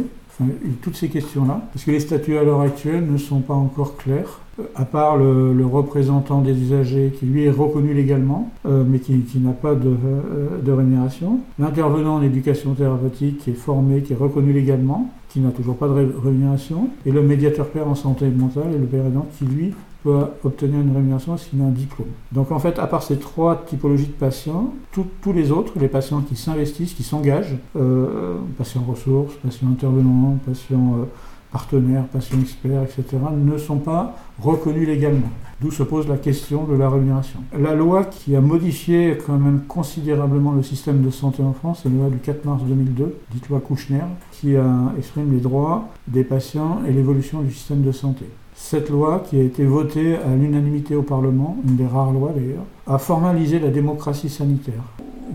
Toutes 0.82 0.96
ces 0.96 1.08
questions-là, 1.08 1.60
parce 1.72 1.84
que 1.84 1.90
les 1.90 2.00
statuts 2.00 2.36
à 2.36 2.44
l'heure 2.44 2.60
actuelle 2.60 3.06
ne 3.10 3.16
sont 3.16 3.40
pas 3.40 3.54
encore 3.54 3.96
clairs, 3.96 4.40
à 4.74 4.84
part 4.84 5.16
le, 5.16 5.64
représentant 5.66 6.40
des 6.40 6.52
usagers 6.52 7.12
qui 7.18 7.26
lui 7.26 7.44
est 7.44 7.50
reconnu 7.50 7.94
légalement, 7.94 8.50
euh, 8.66 8.84
mais 8.86 8.98
qui, 8.98 9.22
n'a 9.36 9.52
pas 9.52 9.74
de, 9.74 9.88
euh, 9.88 10.60
de 10.62 10.72
rémunération, 10.72 11.40
l'intervenant 11.58 12.16
en 12.16 12.22
éducation 12.22 12.74
thérapeutique 12.74 13.38
qui 13.38 13.50
est 13.50 13.54
formé, 13.54 14.02
qui 14.02 14.12
est 14.12 14.16
reconnu 14.16 14.52
légalement, 14.52 15.10
qui 15.28 15.40
n'a 15.40 15.50
toujours 15.50 15.76
pas 15.76 15.88
de 15.88 16.12
rémunération, 16.22 16.88
et 17.06 17.10
le 17.10 17.22
médiateur 17.22 17.68
père 17.68 17.88
en 17.88 17.94
santé 17.94 18.26
mentale 18.28 18.72
et 18.74 18.78
le 18.78 18.86
père 18.86 19.06
aidant 19.06 19.26
qui 19.38 19.44
lui 19.44 19.72
obtenir 20.06 20.80
une 20.80 20.94
rémunération 20.94 21.36
s'il 21.36 21.60
a 21.60 21.64
un 21.64 21.70
diplôme. 21.70 22.08
Donc 22.32 22.52
en 22.52 22.58
fait, 22.58 22.78
à 22.78 22.86
part 22.86 23.02
ces 23.02 23.18
trois 23.18 23.64
typologies 23.66 24.06
de 24.06 24.12
patients, 24.12 24.74
tous 24.92 25.32
les 25.32 25.50
autres, 25.50 25.72
les 25.78 25.88
patients 25.88 26.20
qui 26.20 26.36
s'investissent, 26.36 26.94
qui 26.94 27.02
s'engagent, 27.02 27.56
euh, 27.76 28.36
patients 28.58 28.84
ressources, 28.86 29.34
patients 29.36 29.68
intervenants, 29.68 30.38
patients 30.44 30.96
euh, 30.98 31.04
partenaires, 31.50 32.04
patients 32.06 32.40
experts, 32.40 32.82
etc., 32.82 33.04
ne 33.32 33.56
sont 33.58 33.78
pas 33.78 34.16
reconnus 34.40 34.88
légalement. 34.88 35.28
D'où 35.60 35.70
se 35.70 35.84
pose 35.84 36.08
la 36.08 36.16
question 36.16 36.64
de 36.64 36.74
la 36.74 36.90
rémunération. 36.90 37.38
La 37.56 37.74
loi 37.74 38.04
qui 38.04 38.34
a 38.34 38.40
modifié 38.40 39.16
quand 39.24 39.38
même 39.38 39.62
considérablement 39.68 40.52
le 40.52 40.64
système 40.64 41.02
de 41.02 41.10
santé 41.10 41.44
en 41.44 41.52
France, 41.52 41.80
c'est 41.84 41.88
la 41.88 41.94
loi 41.94 42.10
du 42.10 42.18
4 42.18 42.44
mars 42.44 42.62
2002, 42.64 43.16
dite 43.30 43.48
loi 43.48 43.60
Kouchner, 43.60 44.02
qui 44.32 44.56
exprime 44.98 45.32
les 45.32 45.40
droits 45.40 45.88
des 46.08 46.24
patients 46.24 46.80
et 46.88 46.92
l'évolution 46.92 47.40
du 47.40 47.52
système 47.52 47.82
de 47.82 47.92
santé. 47.92 48.26
Cette 48.66 48.88
loi, 48.88 49.22
qui 49.28 49.38
a 49.38 49.42
été 49.42 49.62
votée 49.66 50.16
à 50.16 50.34
l'unanimité 50.34 50.96
au 50.96 51.02
Parlement, 51.02 51.58
une 51.68 51.76
des 51.76 51.86
rares 51.86 52.12
lois 52.12 52.32
d'ailleurs, 52.34 52.64
a 52.86 52.96
formalisé 52.96 53.58
la 53.58 53.68
démocratie 53.68 54.30
sanitaire. 54.30 54.82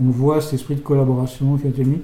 On 0.04 0.10
voit 0.10 0.40
cet 0.40 0.54
esprit 0.54 0.74
de 0.74 0.80
collaboration 0.80 1.56
qui 1.56 1.68
a 1.68 1.70
été 1.70 1.84
mis, 1.84 2.00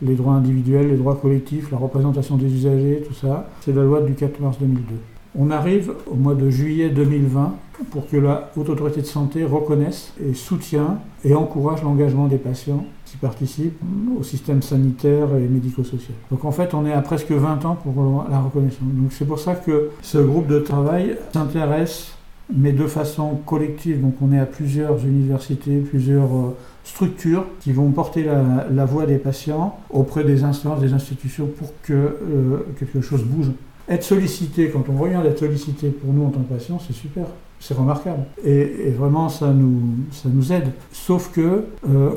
les 0.00 0.14
droits 0.14 0.32
individuels, 0.32 0.88
les 0.88 0.96
droits 0.96 1.16
collectifs, 1.16 1.70
la 1.70 1.76
représentation 1.76 2.38
des 2.38 2.46
usagers, 2.46 3.04
tout 3.06 3.12
ça. 3.12 3.50
C'est 3.60 3.74
la 3.74 3.82
loi 3.82 4.00
du 4.00 4.14
4 4.14 4.40
mars 4.40 4.56
2002. 4.58 4.94
On 5.38 5.50
arrive 5.50 5.92
au 6.10 6.16
mois 6.16 6.34
de 6.34 6.50
juillet 6.50 6.88
2020 6.90 7.54
pour 7.90 8.08
que 8.08 8.16
la 8.16 8.50
Haute 8.56 8.68
Autorité 8.68 9.00
de 9.00 9.06
Santé 9.06 9.44
reconnaisse 9.44 10.12
et 10.20 10.34
soutienne 10.34 10.98
et 11.24 11.34
encourage 11.34 11.82
l'engagement 11.82 12.26
des 12.26 12.36
patients 12.36 12.84
qui 13.06 13.16
participent 13.16 13.80
au 14.18 14.24
système 14.24 14.60
sanitaire 14.60 15.28
et 15.36 15.46
médico-social. 15.48 16.14
Donc 16.32 16.44
en 16.44 16.50
fait, 16.50 16.74
on 16.74 16.84
est 16.84 16.92
à 16.92 17.00
presque 17.00 17.30
20 17.30 17.64
ans 17.64 17.76
pour 17.76 18.26
la 18.28 18.40
reconnaissance. 18.40 18.80
Donc 18.82 19.12
c'est 19.12 19.24
pour 19.24 19.38
ça 19.38 19.54
que 19.54 19.90
ce 20.02 20.18
groupe 20.18 20.48
de 20.48 20.58
travail 20.58 21.16
s'intéresse, 21.32 22.12
mais 22.52 22.72
de 22.72 22.86
façon 22.86 23.36
collective. 23.46 24.00
Donc 24.00 24.14
on 24.20 24.32
est 24.32 24.40
à 24.40 24.46
plusieurs 24.46 25.04
universités, 25.06 25.78
plusieurs 25.78 26.34
euh, 26.34 26.56
structures 26.82 27.46
qui 27.60 27.70
vont 27.70 27.90
porter 27.92 28.24
la, 28.24 28.84
voix 28.84 29.06
des 29.06 29.18
patients 29.18 29.78
auprès 29.90 30.24
des 30.24 30.42
instances, 30.42 30.80
des 30.80 30.92
institutions 30.92 31.46
pour 31.46 31.72
que 31.82 31.92
euh, 31.92 32.66
quelque 32.78 33.00
chose 33.00 33.22
bouge. 33.22 33.52
Être 33.90 34.04
sollicité, 34.04 34.70
quand 34.70 34.84
on 34.88 34.96
regarde 34.96 35.26
être 35.26 35.40
sollicité 35.40 35.90
pour 35.90 36.14
nous 36.14 36.24
en 36.24 36.30
tant 36.30 36.40
que 36.40 36.54
patients, 36.54 36.78
c'est 36.78 36.94
super 36.94 37.26
c'est 37.60 37.74
remarquable. 37.74 38.24
Et, 38.42 38.90
vraiment, 38.96 39.28
ça 39.28 39.52
nous, 39.52 39.82
ça 40.10 40.28
nous 40.32 40.52
aide. 40.52 40.72
Sauf 40.92 41.30
que, 41.30 41.66
euh, 41.88 42.12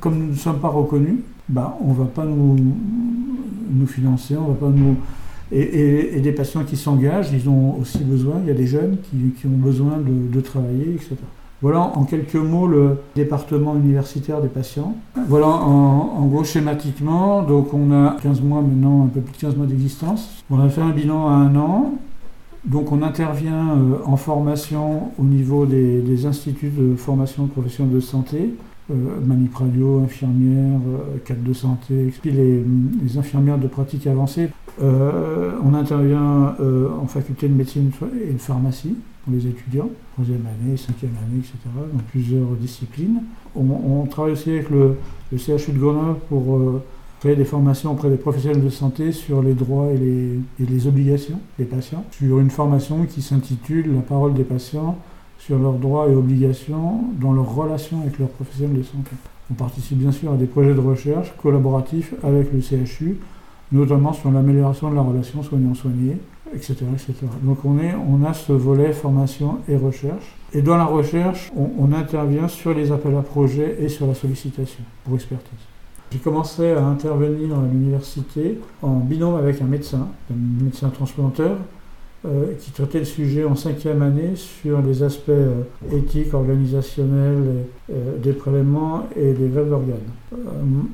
comme 0.00 0.18
nous 0.18 0.30
ne 0.30 0.36
sommes 0.36 0.60
pas 0.60 0.68
reconnus, 0.68 1.18
bah, 1.48 1.76
on 1.82 1.92
ne 1.92 1.94
va 1.94 2.04
pas 2.04 2.24
nous, 2.24 2.56
nous 3.68 3.86
financer, 3.86 4.36
on 4.36 4.52
va 4.52 4.54
pas 4.54 4.68
nous... 4.68 4.96
Et, 5.52 6.20
des 6.20 6.32
patients 6.32 6.64
qui 6.64 6.76
s'engagent, 6.76 7.32
ils 7.32 7.48
ont 7.48 7.78
aussi 7.78 8.02
besoin, 8.02 8.36
il 8.42 8.48
y 8.48 8.50
a 8.50 8.54
des 8.54 8.66
jeunes 8.66 8.98
qui, 9.02 9.46
ont 9.46 9.50
besoin 9.50 9.98
de, 9.98 10.40
travailler, 10.40 10.94
etc. 10.94 11.16
Voilà 11.62 11.80
en 11.80 12.04
quelques 12.04 12.34
mots 12.34 12.66
le 12.66 12.98
département 13.14 13.74
universitaire 13.74 14.42
des 14.42 14.48
patients. 14.48 14.94
Voilà 15.28 15.46
en, 15.46 16.26
gros 16.26 16.44
schématiquement, 16.44 17.42
donc 17.42 17.72
on 17.72 17.92
a 17.92 18.16
15 18.22 18.42
mois 18.42 18.60
maintenant, 18.60 19.04
un 19.04 19.08
peu 19.08 19.20
plus 19.20 19.32
de 19.32 19.38
15 19.38 19.56
mois 19.56 19.66
d'existence. 19.66 20.44
On 20.50 20.60
a 20.60 20.68
fait 20.68 20.82
un 20.82 20.90
bilan 20.90 21.28
à 21.28 21.32
un 21.32 21.56
an, 21.56 21.94
donc 22.66 22.92
on 22.92 23.00
intervient 23.02 23.70
euh, 23.70 23.98
en 24.04 24.16
formation 24.16 25.12
au 25.18 25.22
niveau 25.22 25.66
des, 25.66 26.26
instituts 26.26 26.70
de 26.76 26.94
formation 26.96 27.46
professionnelle 27.46 27.94
de 27.94 28.00
santé, 28.00 28.54
euh, 28.90 28.94
manip 29.24 29.54
radio, 29.54 30.02
euh, 30.02 31.34
de 31.34 31.52
santé, 31.54 32.12
puis 32.20 32.32
les, 32.32 33.18
infirmières 33.18 33.58
de 33.58 33.68
pratique 33.68 34.06
avancée. 34.06 34.50
on 34.82 35.74
intervient 35.74 36.54
en 37.02 37.06
faculté 37.06 37.48
de 37.48 37.54
médecine 37.54 37.90
et 38.28 38.32
de 38.34 38.38
pharmacie 38.38 38.94
les 39.30 39.46
étudiants, 39.46 39.90
troisième 40.14 40.46
année, 40.46 40.76
cinquième 40.76 41.14
année, 41.24 41.38
etc., 41.38 41.56
dans 41.74 42.02
plusieurs 42.10 42.48
disciplines. 42.60 43.22
On, 43.54 44.06
travaille 44.06 44.32
aussi 44.32 44.50
avec 44.50 44.70
le, 44.70 44.96
CHU 45.36 45.72
de 45.72 45.78
Grenoble 45.78 46.18
pour 46.28 46.80
des 47.34 47.44
formations 47.44 47.92
auprès 47.92 48.10
des 48.10 48.16
professionnels 48.16 48.62
de 48.62 48.68
santé 48.68 49.10
sur 49.12 49.42
les 49.42 49.54
droits 49.54 49.88
et 49.92 49.96
les, 49.96 50.38
et 50.60 50.66
les 50.68 50.86
obligations 50.86 51.40
des 51.58 51.64
patients, 51.64 52.04
sur 52.12 52.38
une 52.38 52.50
formation 52.50 53.04
qui 53.04 53.22
s'intitule 53.22 53.94
La 53.94 54.02
parole 54.02 54.34
des 54.34 54.44
patients 54.44 54.98
sur 55.38 55.58
leurs 55.58 55.74
droits 55.74 56.08
et 56.08 56.14
obligations 56.14 57.04
dans 57.20 57.32
leur 57.32 57.54
relation 57.54 58.00
avec 58.02 58.18
leurs 58.18 58.28
professionnels 58.28 58.78
de 58.78 58.82
santé. 58.82 59.10
On 59.50 59.54
participe 59.54 59.98
bien 59.98 60.12
sûr 60.12 60.32
à 60.32 60.36
des 60.36 60.46
projets 60.46 60.74
de 60.74 60.80
recherche 60.80 61.32
collaboratifs 61.40 62.14
avec 62.22 62.52
le 62.52 62.60
CHU, 62.60 63.18
notamment 63.72 64.12
sur 64.12 64.30
l'amélioration 64.30 64.90
de 64.90 64.96
la 64.96 65.02
relation 65.02 65.42
soignant-soigné, 65.42 66.16
etc.. 66.54 66.74
Donc 67.42 67.64
on, 67.64 67.78
est, 67.78 67.94
on 67.94 68.24
a 68.24 68.32
ce 68.32 68.52
volet 68.52 68.92
formation 68.92 69.58
et 69.68 69.76
recherche. 69.76 70.36
Et 70.52 70.62
dans 70.62 70.76
la 70.76 70.84
recherche, 70.84 71.52
on, 71.56 71.70
on 71.78 71.92
intervient 71.92 72.48
sur 72.48 72.74
les 72.74 72.92
appels 72.92 73.16
à 73.16 73.22
projets 73.22 73.76
et 73.80 73.88
sur 73.88 74.06
la 74.06 74.14
sollicitation 74.14 74.84
pour 75.04 75.14
expertise. 75.14 75.58
J'ai 76.12 76.18
commencé 76.18 76.70
à 76.70 76.84
intervenir 76.84 77.58
à 77.58 77.62
l'université 77.70 78.60
en 78.80 78.96
binôme 78.96 79.34
avec 79.34 79.60
un 79.60 79.66
médecin, 79.66 80.08
un 80.30 80.64
médecin 80.64 80.88
transplanteur, 80.90 81.58
euh, 82.26 82.54
qui 82.58 82.70
traitait 82.72 83.00
le 83.00 83.04
sujet 83.04 83.44
en 83.44 83.54
cinquième 83.54 84.02
année 84.02 84.34
sur 84.34 84.80
les 84.82 85.02
aspects 85.02 85.28
euh, 85.28 85.62
éthiques, 85.92 86.32
organisationnels 86.34 87.66
euh, 87.90 88.18
des 88.18 88.32
prélèvements 88.32 89.04
et 89.14 89.32
des 89.32 89.48
grèves 89.48 89.68
d'organes. 89.68 89.98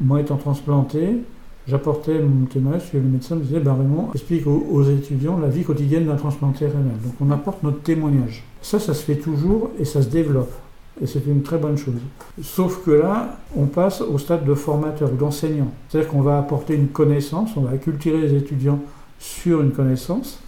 moi 0.00 0.20
étant 0.20 0.36
transplanté, 0.36 1.18
j'apportais 1.66 2.18
mon 2.20 2.46
témoignage 2.46 2.90
et 2.94 2.98
le 2.98 3.04
médecin 3.04 3.36
me 3.36 3.42
disait 3.42 3.60
ben 3.60 3.74
Raymond, 3.74 4.10
explique 4.14 4.46
aux, 4.46 4.82
étudiants 4.84 5.38
la 5.38 5.48
vie 5.48 5.64
quotidienne 5.64 6.06
d'un 6.06 6.16
transplanté 6.16 6.66
rénal. 6.66 6.96
Donc 7.04 7.14
on 7.20 7.30
apporte 7.30 7.62
notre 7.62 7.80
témoignage. 7.82 8.44
Ça, 8.60 8.78
ça 8.78 8.94
se 8.94 9.02
fait 9.02 9.16
toujours 9.16 9.70
et 9.78 9.84
ça 9.84 10.02
se 10.02 10.08
développe. 10.08 10.52
Et 11.00 11.06
c'est 11.06 11.24
une 11.26 11.42
très 11.42 11.58
bonne 11.58 11.78
chose. 11.78 12.00
Sauf 12.42 12.84
que 12.84 12.90
là, 12.90 13.38
on 13.56 13.66
passe 13.66 14.02
au 14.02 14.18
stade 14.18 14.44
de 14.44 14.54
formateur 14.54 15.10
ou 15.12 15.16
d'enseignant. 15.16 15.68
C'est-à-dire 15.88 16.10
qu'on 16.10 16.20
va 16.20 16.38
apporter 16.38 16.74
une 16.74 16.88
connaissance, 16.88 17.50
on 17.56 17.62
va 17.62 17.70
acculturer 17.70 18.20
les 18.20 18.34
étudiants 18.34 18.78
sur 19.18 19.62
une 19.62 19.72
connaissance. 19.72 20.40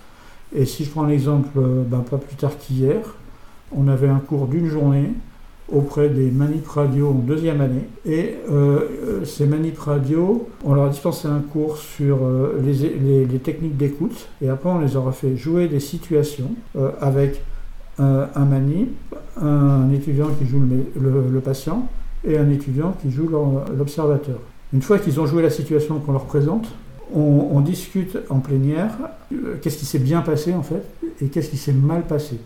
Et 0.55 0.67
si 0.67 0.85
je 0.85 0.91
prends 0.91 1.05
l'exemple, 1.05 1.49
euh, 1.57 1.83
ben, 1.85 2.01
pas 2.01 2.19
plus 2.19 2.37
tard 2.37 2.57
qu'hier, 2.59 3.01
on 3.73 3.89
avait 3.89 4.09
un 4.09 4.19
cours 4.19 4.47
d'une 4.47 4.69
journée 4.69 5.11
auprès 5.73 6.09
des 6.09 6.31
manip 6.31 6.67
radio 6.67 7.09
en 7.09 7.13
deuxième 7.13 7.61
année. 7.61 7.89
Et 8.07 8.35
euh, 8.51 9.25
ces 9.25 9.47
manip 9.47 9.79
radio, 9.79 10.49
on 10.65 10.75
leur 10.75 10.85
a 10.85 10.89
dispensé 10.89 11.29
un 11.29 11.41
cours 11.41 11.79
sur 11.79 12.19
euh, 12.23 12.61
les, 12.63 13.39
techniques 13.39 13.77
d'écoute. 13.77 14.29
Et 14.43 14.49
après, 14.49 14.69
on 14.71 14.79
les 14.79 14.97
aura 14.97 15.13
fait 15.13 15.37
jouer 15.37 15.69
des 15.69 15.81
situations 15.81 16.51
avec 17.01 17.43
un 17.99 18.45
manip, 18.45 18.91
un 19.41 19.91
étudiant 19.93 20.29
qui 20.39 20.47
joue 20.47 20.61
le, 20.61 21.41
patient 21.41 21.89
et 22.25 22.39
un 22.39 22.51
étudiant 22.51 22.95
qui 23.01 23.11
joue 23.11 23.29
l'observateur. 23.77 24.39
Une 24.73 24.83
fois 24.83 24.99
qu'ils 24.99 25.21
ont 25.21 25.27
joué 25.27 25.43
la 25.43 25.51
situation 25.51 26.01
qu'on 26.01 26.13
leur 26.13 26.25
présente, 26.25 26.67
on, 27.15 27.61
discute 27.61 28.19
en 28.29 28.41
plénière 28.41 28.91
euh, 29.33 29.57
qu'est-ce 29.63 29.79
qui 29.79 29.87
s'est 29.87 29.99
bien 29.99 30.21
passé 30.21 30.53
en 30.53 30.63
fait 30.63 30.83
et 31.21 31.29
qu'est-ce 31.29 31.51
qui 31.51 31.57
s'est 31.57 31.73
mal 31.73 32.03
passé. 32.03 32.39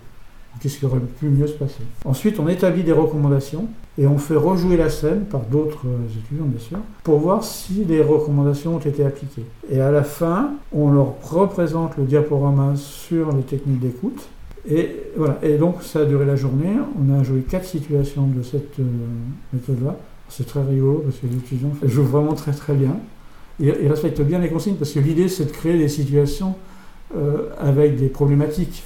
Qu'est-ce 0.61 0.79
qui 0.79 0.87
aurait 0.87 1.01
pu 1.01 1.27
mieux 1.27 1.47
se 1.47 1.53
passer 1.53 1.83
Ensuite, 2.05 2.41
on 2.41 2.49
établit 2.49 2.83
des 2.83 2.93
recommandations 2.93 3.67
et 3.97 4.07
on 4.07 4.19
fait 4.19 4.37
rejouer 4.37 4.77
la 4.77 4.91
scène 4.91 5.25
par 5.25 5.41
d'autres 5.41 5.87
euh, 5.87 6.19
étudiants, 6.19 6.47
bien 6.47 6.61
sûr, 6.61 6.79
pour 7.03 7.19
voir 7.19 7.45
si 7.45 7.85
les 7.85 8.03
recommandations 8.03 8.77
ont 8.77 8.81
été 8.81 9.05
appliquées. 9.05 9.45
Et 9.71 9.81
à 9.81 9.91
la 9.91 10.03
fin, 10.03 10.53
on 10.73 10.91
leur 10.91 11.15
représente 11.23 11.97
le 11.97 12.05
diaporama 12.05 12.75
sur 12.77 13.33
les 13.33 13.43
techniques 13.43 13.81
d'écoute. 13.81 14.29
Et 14.69 14.91
voilà. 15.17 15.39
Et 15.43 15.57
donc, 15.57 15.83
ça 15.83 16.01
a 16.01 16.05
duré 16.05 16.27
la 16.27 16.37
journée. 16.37 16.77
On 16.99 17.19
a 17.19 17.23
joué 17.23 17.41
quatre 17.41 17.67
situations 17.67 18.27
de 18.27 18.43
cette 18.43 18.79
euh, 18.79 18.85
méthode-là. 19.53 19.97
C'est 20.29 20.47
très 20.47 20.63
rigolo 20.63 21.03
parce 21.05 21.17
que 21.19 21.27
les 21.27 21.37
étudiants 21.37 21.73
jouent 21.85 22.05
vraiment 22.05 22.35
très 22.35 22.53
très 22.53 22.75
bien. 22.75 22.97
Ils, 23.61 23.89
respectent 23.89 24.21
bien 24.21 24.39
les 24.39 24.49
consignes 24.49 24.77
parce 24.77 24.93
que 24.93 25.01
l'idée, 25.01 25.29
c'est 25.29 25.47
de 25.47 25.51
créer 25.51 25.77
des 25.77 25.89
situations 25.89 26.55
euh, 27.17 27.49
avec 27.59 27.97
des 27.97 28.09
problématiques. 28.09 28.85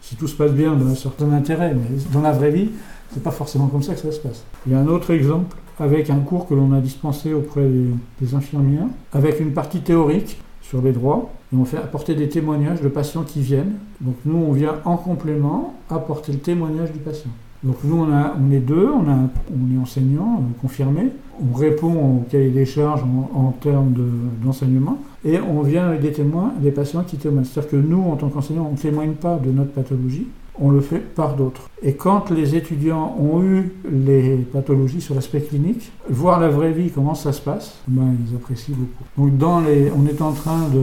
Si 0.00 0.16
tout 0.16 0.28
se 0.28 0.34
passe 0.34 0.52
bien, 0.52 0.74
ben, 0.74 0.88
un 0.88 0.94
certain 0.94 1.30
intérêt, 1.32 1.74
mais 1.74 1.98
dans 2.12 2.22
la 2.22 2.32
vraie 2.32 2.50
vie, 2.50 2.70
c'est 3.12 3.22
pas 3.22 3.30
forcément 3.30 3.66
comme 3.66 3.82
ça 3.82 3.94
que 3.94 4.00
ça 4.00 4.12
se 4.12 4.20
passe. 4.20 4.44
Il 4.66 4.72
y 4.72 4.74
a 4.74 4.78
un 4.78 4.86
autre 4.86 5.10
exemple 5.10 5.56
avec 5.78 6.10
un 6.10 6.18
cours 6.18 6.46
que 6.46 6.54
l'on 6.54 6.72
a 6.72 6.80
dispensé 6.80 7.32
auprès 7.32 7.66
des, 7.66 7.88
des 8.20 8.34
infirmières, 8.34 8.86
avec 9.12 9.40
une 9.40 9.52
partie 9.52 9.80
théorique 9.80 10.40
sur 10.62 10.82
les 10.82 10.92
droits, 10.92 11.30
et 11.52 11.56
on 11.56 11.64
fait 11.64 11.78
apporter 11.78 12.14
des 12.14 12.28
témoignages 12.28 12.80
de 12.80 12.88
patients 12.88 13.24
qui 13.24 13.40
viennent. 13.40 13.74
Donc 14.00 14.16
nous, 14.24 14.36
on 14.36 14.52
vient 14.52 14.76
en 14.84 14.96
complément 14.96 15.74
apporter 15.88 16.32
le 16.32 16.38
témoignage 16.38 16.92
du 16.92 16.98
patient. 16.98 17.30
Donc 17.62 17.76
nous, 17.84 17.96
on, 17.96 18.10
a, 18.12 18.34
on 18.40 18.50
est 18.52 18.60
deux, 18.60 18.88
on, 18.88 19.08
a, 19.10 19.16
on 19.16 19.74
est 19.74 19.78
enseignant 19.78 20.36
euh, 20.40 20.60
confirmé, 20.62 21.08
on 21.40 21.54
répond 21.56 21.92
au 21.92 22.24
cahier 22.30 22.50
des 22.50 22.64
charges 22.64 23.02
en, 23.02 23.30
en 23.38 23.50
termes 23.52 23.92
de- 23.92 24.44
d'enseignement, 24.44 24.98
et 25.24 25.38
on 25.40 25.60
vient 25.60 25.88
avec 25.88 26.00
des 26.00 26.12
témoins, 26.12 26.52
des 26.60 26.70
patients 26.70 27.02
qui 27.06 27.16
témoignent. 27.18 27.44
C'est-à-dire 27.44 27.70
que 27.72 27.76
nous, 27.76 28.00
en 28.02 28.16
tant 28.16 28.28
qu'enseignants, 28.30 28.66
on 28.70 28.72
ne 28.72 28.78
témoigne 28.78 29.12
pas 29.12 29.36
de 29.36 29.50
notre 29.50 29.72
pathologie, 29.72 30.26
on 30.62 30.70
le 30.70 30.80
fait 30.80 30.98
par 30.98 31.36
d'autres. 31.36 31.68
Et 31.82 31.94
quand 31.94 32.30
les 32.30 32.54
étudiants 32.54 33.14
ont 33.18 33.42
eu 33.42 33.72
les 33.90 34.36
pathologies 34.36 35.00
sur 35.00 35.14
l'aspect 35.14 35.40
clinique, 35.40 35.90
voir 36.08 36.40
la 36.40 36.48
vraie 36.48 36.72
vie, 36.72 36.90
comment 36.90 37.14
ça 37.14 37.32
se 37.32 37.40
passe, 37.42 37.78
ben, 37.88 38.14
ils 38.26 38.36
apprécient 38.36 38.74
beaucoup. 38.76 39.04
Donc 39.28 39.38
dans 39.38 39.60
les, 39.60 39.90
on 39.96 40.06
est 40.06 40.20
en 40.22 40.32
train 40.32 40.68
de, 40.72 40.80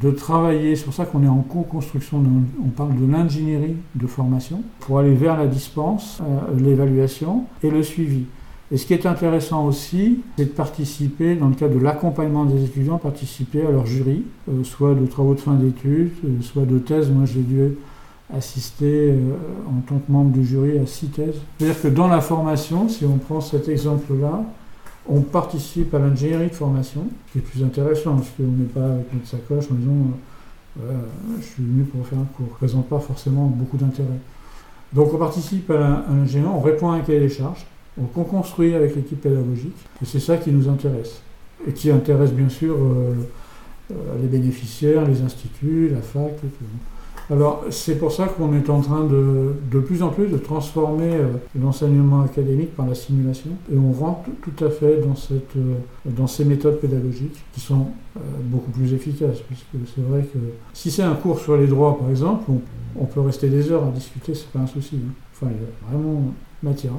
de 0.00 0.10
travailler, 0.10 0.76
c'est 0.76 0.84
pour 0.84 0.94
ça 0.94 1.06
qu'on 1.06 1.22
est 1.22 1.28
en 1.28 1.42
co-construction, 1.42 2.22
on 2.64 2.68
parle 2.68 2.94
de 2.96 3.10
l'ingénierie 3.10 3.76
de 3.94 4.06
formation, 4.06 4.62
pour 4.80 4.98
aller 4.98 5.14
vers 5.14 5.36
la 5.36 5.46
dispense, 5.46 6.20
euh, 6.20 6.60
l'évaluation 6.60 7.44
et 7.62 7.70
le 7.70 7.82
suivi. 7.82 8.24
Et 8.72 8.76
ce 8.76 8.86
qui 8.86 8.94
est 8.94 9.06
intéressant 9.06 9.64
aussi, 9.64 10.20
c'est 10.36 10.46
de 10.46 10.50
participer, 10.50 11.36
dans 11.36 11.48
le 11.48 11.54
cadre 11.54 11.78
de 11.78 11.82
l'accompagnement 11.82 12.44
des 12.44 12.64
étudiants, 12.64 12.98
participer 12.98 13.64
à 13.64 13.70
leur 13.70 13.86
jury, 13.86 14.24
euh, 14.48 14.64
soit 14.64 14.94
de 14.94 15.06
travaux 15.06 15.34
de 15.34 15.40
fin 15.40 15.54
d'études, 15.54 16.10
euh, 16.24 16.42
soit 16.42 16.64
de 16.64 16.78
thèses. 16.78 17.08
Moi, 17.08 17.24
j'ai 17.24 17.40
dû 17.40 17.60
assister 18.34 19.14
en 19.68 19.80
tant 19.82 19.98
que 19.98 20.10
membre 20.10 20.32
du 20.32 20.44
jury 20.44 20.78
à 20.78 20.86
six 20.86 21.06
thèses. 21.06 21.36
C'est-à-dire 21.58 21.80
que 21.80 21.86
dans 21.86 22.08
la 22.08 22.20
formation, 22.20 22.88
si 22.88 23.04
on 23.04 23.18
prend 23.18 23.40
cet 23.40 23.68
exemple-là, 23.68 24.42
on 25.08 25.20
participe 25.20 25.94
à 25.94 25.98
l'ingénierie 25.98 26.48
de 26.48 26.54
formation, 26.54 27.06
qui 27.32 27.38
est 27.38 27.40
plus 27.40 27.62
intéressant, 27.62 28.16
parce 28.16 28.30
qu'on 28.30 28.42
n'est 28.42 28.64
pas 28.64 28.84
avec 28.84 29.12
notre 29.12 29.26
sacoche 29.26 29.70
en 29.70 29.74
disant 29.74 29.92
euh, 30.80 30.92
je 31.40 31.44
suis 31.44 31.62
venu 31.62 31.84
pour 31.84 32.06
faire 32.06 32.18
un 32.18 32.24
cours. 32.36 32.46
Ne 32.46 32.54
présente 32.54 32.88
pas 32.88 32.98
forcément 32.98 33.46
beaucoup 33.46 33.76
d'intérêt. 33.76 34.18
Donc 34.92 35.12
on 35.14 35.18
participe 35.18 35.70
à 35.70 36.04
à 36.08 36.10
l'ingénierie, 36.10 36.52
on 36.52 36.60
répond 36.60 36.90
à 36.90 36.96
un 36.96 37.00
cahier 37.00 37.20
des 37.20 37.28
charges, 37.28 37.66
on 38.00 38.04
co-construit 38.04 38.74
avec 38.74 38.94
l'équipe 38.94 39.20
pédagogique, 39.20 39.76
et 40.02 40.04
c'est 40.04 40.20
ça 40.20 40.36
qui 40.36 40.50
nous 40.50 40.68
intéresse. 40.68 41.20
Et 41.66 41.72
qui 41.72 41.90
intéresse 41.90 42.32
bien 42.32 42.48
sûr 42.48 42.74
euh, 42.74 43.14
euh, 43.90 43.94
les 44.20 44.28
bénéficiaires, 44.28 45.06
les 45.06 45.22
instituts, 45.22 45.90
la 45.92 46.02
fac, 46.02 46.32
et 46.32 46.48
tout. 46.48 46.64
Alors, 47.28 47.64
c'est 47.70 47.98
pour 47.98 48.12
ça 48.12 48.28
qu'on 48.28 48.54
est 48.54 48.70
en 48.70 48.80
train 48.80 49.04
de, 49.04 49.54
de 49.68 49.80
plus 49.80 50.02
en 50.02 50.10
plus 50.10 50.28
de 50.28 50.36
transformer 50.36 51.12
euh, 51.12 51.32
l'enseignement 51.60 52.22
académique 52.22 52.76
par 52.76 52.86
la 52.86 52.94
simulation. 52.94 53.50
Et 53.72 53.76
on 53.76 53.90
rentre 53.90 54.30
tout 54.42 54.64
à 54.64 54.70
fait 54.70 54.98
dans, 54.98 55.16
cette, 55.16 55.56
euh, 55.56 55.74
dans 56.04 56.28
ces 56.28 56.44
méthodes 56.44 56.78
pédagogiques 56.78 57.44
qui 57.52 57.58
sont 57.58 57.88
euh, 58.16 58.20
beaucoup 58.42 58.70
plus 58.70 58.94
efficaces. 58.94 59.40
Puisque 59.40 59.88
c'est 59.92 60.02
vrai 60.02 60.22
que 60.22 60.38
si 60.72 60.92
c'est 60.92 61.02
un 61.02 61.14
cours 61.14 61.40
sur 61.40 61.56
les 61.56 61.66
droits, 61.66 61.98
par 61.98 62.10
exemple, 62.10 62.44
on, 62.96 63.04
peut 63.06 63.20
rester 63.20 63.48
des 63.48 63.72
heures 63.72 63.84
à 63.84 63.90
discuter, 63.90 64.32
c'est 64.34 64.50
pas 64.50 64.60
un 64.60 64.66
souci. 64.68 64.96
hein. 64.96 65.12
Enfin, 65.34 65.50
il 65.52 65.60
y 65.60 65.64
a 65.64 65.90
vraiment 65.90 66.32
matière. 66.62 66.92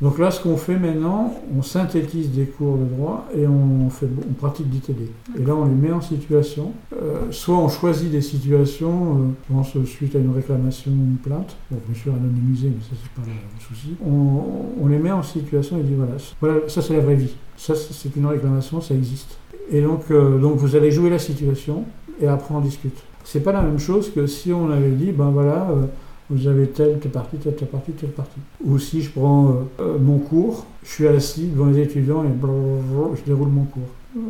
Donc 0.00 0.18
là, 0.18 0.30
ce 0.30 0.40
qu'on 0.42 0.56
fait 0.56 0.78
maintenant, 0.78 1.34
on 1.56 1.62
synthétise 1.62 2.30
des 2.30 2.46
cours 2.46 2.78
de 2.78 2.84
droit 2.84 3.28
et 3.36 3.46
on, 3.46 3.90
fait, 3.90 4.08
on 4.28 4.32
pratique 4.32 4.70
d'ITD. 4.70 5.10
Et 5.38 5.44
là, 5.44 5.54
on 5.54 5.66
les 5.66 5.74
met 5.74 5.92
en 5.92 6.00
situation. 6.00 6.72
Euh, 6.94 7.30
soit 7.30 7.56
on 7.56 7.68
choisit 7.68 8.10
des 8.10 8.22
situations, 8.22 9.16
euh, 9.16 9.18
je 9.48 9.54
pense 9.54 9.84
suite 9.84 10.16
à 10.16 10.18
une 10.18 10.32
réclamation, 10.32 10.90
une 10.90 11.16
plainte, 11.16 11.54
bon, 11.70 11.78
bien 11.86 12.00
sûr 12.00 12.14
anonymisée, 12.14 12.68
mais 12.68 12.82
ça, 12.82 12.96
c'est 13.02 13.22
pas 13.22 13.28
le 13.28 13.62
souci. 13.62 13.94
On, 14.06 14.82
on 14.82 14.86
les 14.86 14.98
met 14.98 15.12
en 15.12 15.22
situation 15.22 15.78
et 15.78 15.82
dit 15.82 15.94
voilà, 15.94 16.12
voilà 16.40 16.68
ça 16.68 16.80
c'est 16.80 16.94
la 16.94 17.00
vraie 17.00 17.16
vie. 17.16 17.34
Ça, 17.58 17.74
c'est 17.74 18.16
une 18.16 18.26
réclamation, 18.26 18.80
ça 18.80 18.94
existe. 18.94 19.36
Et 19.70 19.82
donc, 19.82 20.04
euh, 20.10 20.38
donc 20.38 20.56
vous 20.56 20.76
allez 20.76 20.90
jouer 20.90 21.10
la 21.10 21.18
situation 21.18 21.84
et 22.20 22.26
après 22.26 22.54
on 22.54 22.60
discute. 22.60 22.96
C'est 23.24 23.40
pas 23.40 23.52
la 23.52 23.62
même 23.62 23.78
chose 23.78 24.10
que 24.12 24.26
si 24.26 24.52
on 24.52 24.70
avait 24.70 24.90
dit, 24.90 25.12
ben 25.12 25.30
voilà, 25.30 25.68
euh, 25.70 25.84
vous 26.30 26.46
avez 26.46 26.68
telle, 26.68 26.98
telle 27.00 27.10
partie, 27.10 27.36
telle, 27.36 27.56
telle 27.56 27.68
partie, 27.68 27.92
telle 27.92 28.10
partie. 28.10 28.40
Ou 28.64 28.78
si 28.78 29.02
je 29.02 29.10
prends 29.10 29.48
euh, 29.48 29.52
euh, 29.80 29.98
mon 29.98 30.18
cours, 30.18 30.66
je 30.84 30.88
suis 30.88 31.06
assis 31.08 31.48
devant 31.48 31.66
les 31.66 31.80
étudiants 31.80 32.24
et 32.24 32.28
je 32.28 33.24
déroule 33.26 33.48
mon 33.48 33.64
cours. 33.64 33.82
Euh, 34.16 34.20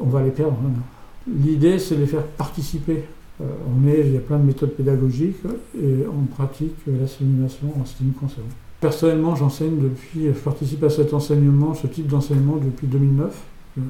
on 0.00 0.06
va 0.06 0.22
les 0.22 0.30
perdre. 0.30 0.56
hein. 0.64 0.70
L'idée, 1.26 1.78
c'est 1.78 1.96
de 1.96 2.00
les 2.00 2.06
faire 2.06 2.22
participer. 2.22 3.04
On 3.40 3.88
est, 3.88 4.02
il 4.06 4.12
y 4.12 4.16
a 4.16 4.20
plein 4.20 4.38
de 4.38 4.44
méthodes 4.44 4.70
pédagogiques 4.74 5.38
et 5.76 6.04
on 6.06 6.24
pratique 6.26 6.76
la 6.86 7.06
simulation 7.08 7.66
en 7.80 7.84
ce 7.84 7.96
qui. 7.96 8.04
Personnellement, 8.80 9.34
j'enseigne 9.34 9.78
depuis, 9.80 10.26
je 10.26 10.38
participe 10.38 10.84
à 10.84 10.90
cet 10.90 11.14
enseignement, 11.14 11.74
ce 11.74 11.86
type 11.86 12.06
d'enseignement 12.06 12.56
depuis 12.56 12.86
2009, 12.86 13.42
euh, 13.78 13.80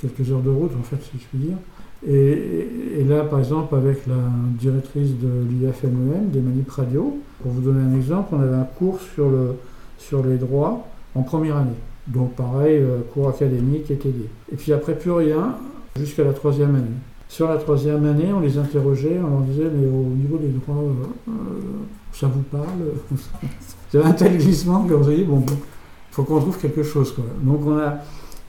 quelques 0.00 0.30
heures 0.30 0.40
de 0.42 0.50
route 0.50 0.72
en 0.78 0.82
fait, 0.82 0.96
si 0.96 1.18
je 1.18 1.24
puis 1.28 1.38
dire. 1.38 1.56
Et, 2.06 3.04
là, 3.06 3.24
par 3.24 3.38
exemple, 3.40 3.74
avec 3.74 4.06
la 4.06 4.14
directrice 4.58 5.10
de 5.18 5.28
l'IFMEM, 5.48 6.30
des 6.32 6.40
manips 6.40 6.70
radio, 6.70 7.18
pour 7.42 7.52
vous 7.52 7.60
donner 7.60 7.82
un 7.82 7.96
exemple, 7.96 8.34
on 8.34 8.40
avait 8.40 8.56
un 8.56 8.66
cours 8.78 8.98
sur, 9.14 9.28
le, 9.28 9.56
sur 9.98 10.24
les 10.24 10.36
droits 10.36 10.86
en 11.14 11.22
première 11.22 11.56
année. 11.56 11.70
Donc 12.06 12.34
pareil, 12.34 12.78
euh, 12.78 13.00
cours 13.12 13.28
académique 13.28 13.90
et 13.90 13.96
TD. 13.96 14.28
Et 14.52 14.56
puis 14.56 14.72
après, 14.72 14.94
plus 14.94 15.10
rien 15.10 15.56
jusqu'à 15.96 16.24
la 16.24 16.32
troisième 16.32 16.74
année. 16.74 16.86
Sur 17.28 17.48
la 17.48 17.56
troisième 17.56 18.04
année, 18.06 18.32
on 18.32 18.40
les 18.40 18.58
interrogeait, 18.58 19.20
on 19.24 19.30
leur 19.30 19.40
disait, 19.42 19.70
mais 19.72 19.86
au 19.86 20.14
niveau 20.16 20.36
des 20.38 20.48
droits, 20.48 20.82
euh, 20.82 21.30
euh, 21.30 21.32
ça 22.12 22.26
vous 22.26 22.42
parle 22.42 22.64
avait 23.94 24.04
un 24.04 24.12
tel 24.12 24.38
glissement 24.38 24.86
qu'on 24.88 25.04
s'est 25.04 25.16
dit, 25.16 25.24
bon, 25.24 25.44
il 25.48 25.56
faut 26.10 26.24
qu'on 26.24 26.40
trouve 26.40 26.58
quelque 26.58 26.82
chose. 26.82 27.12
Quoi. 27.12 27.24
Donc 27.42 27.60
on 27.66 27.78
a, 27.78 27.98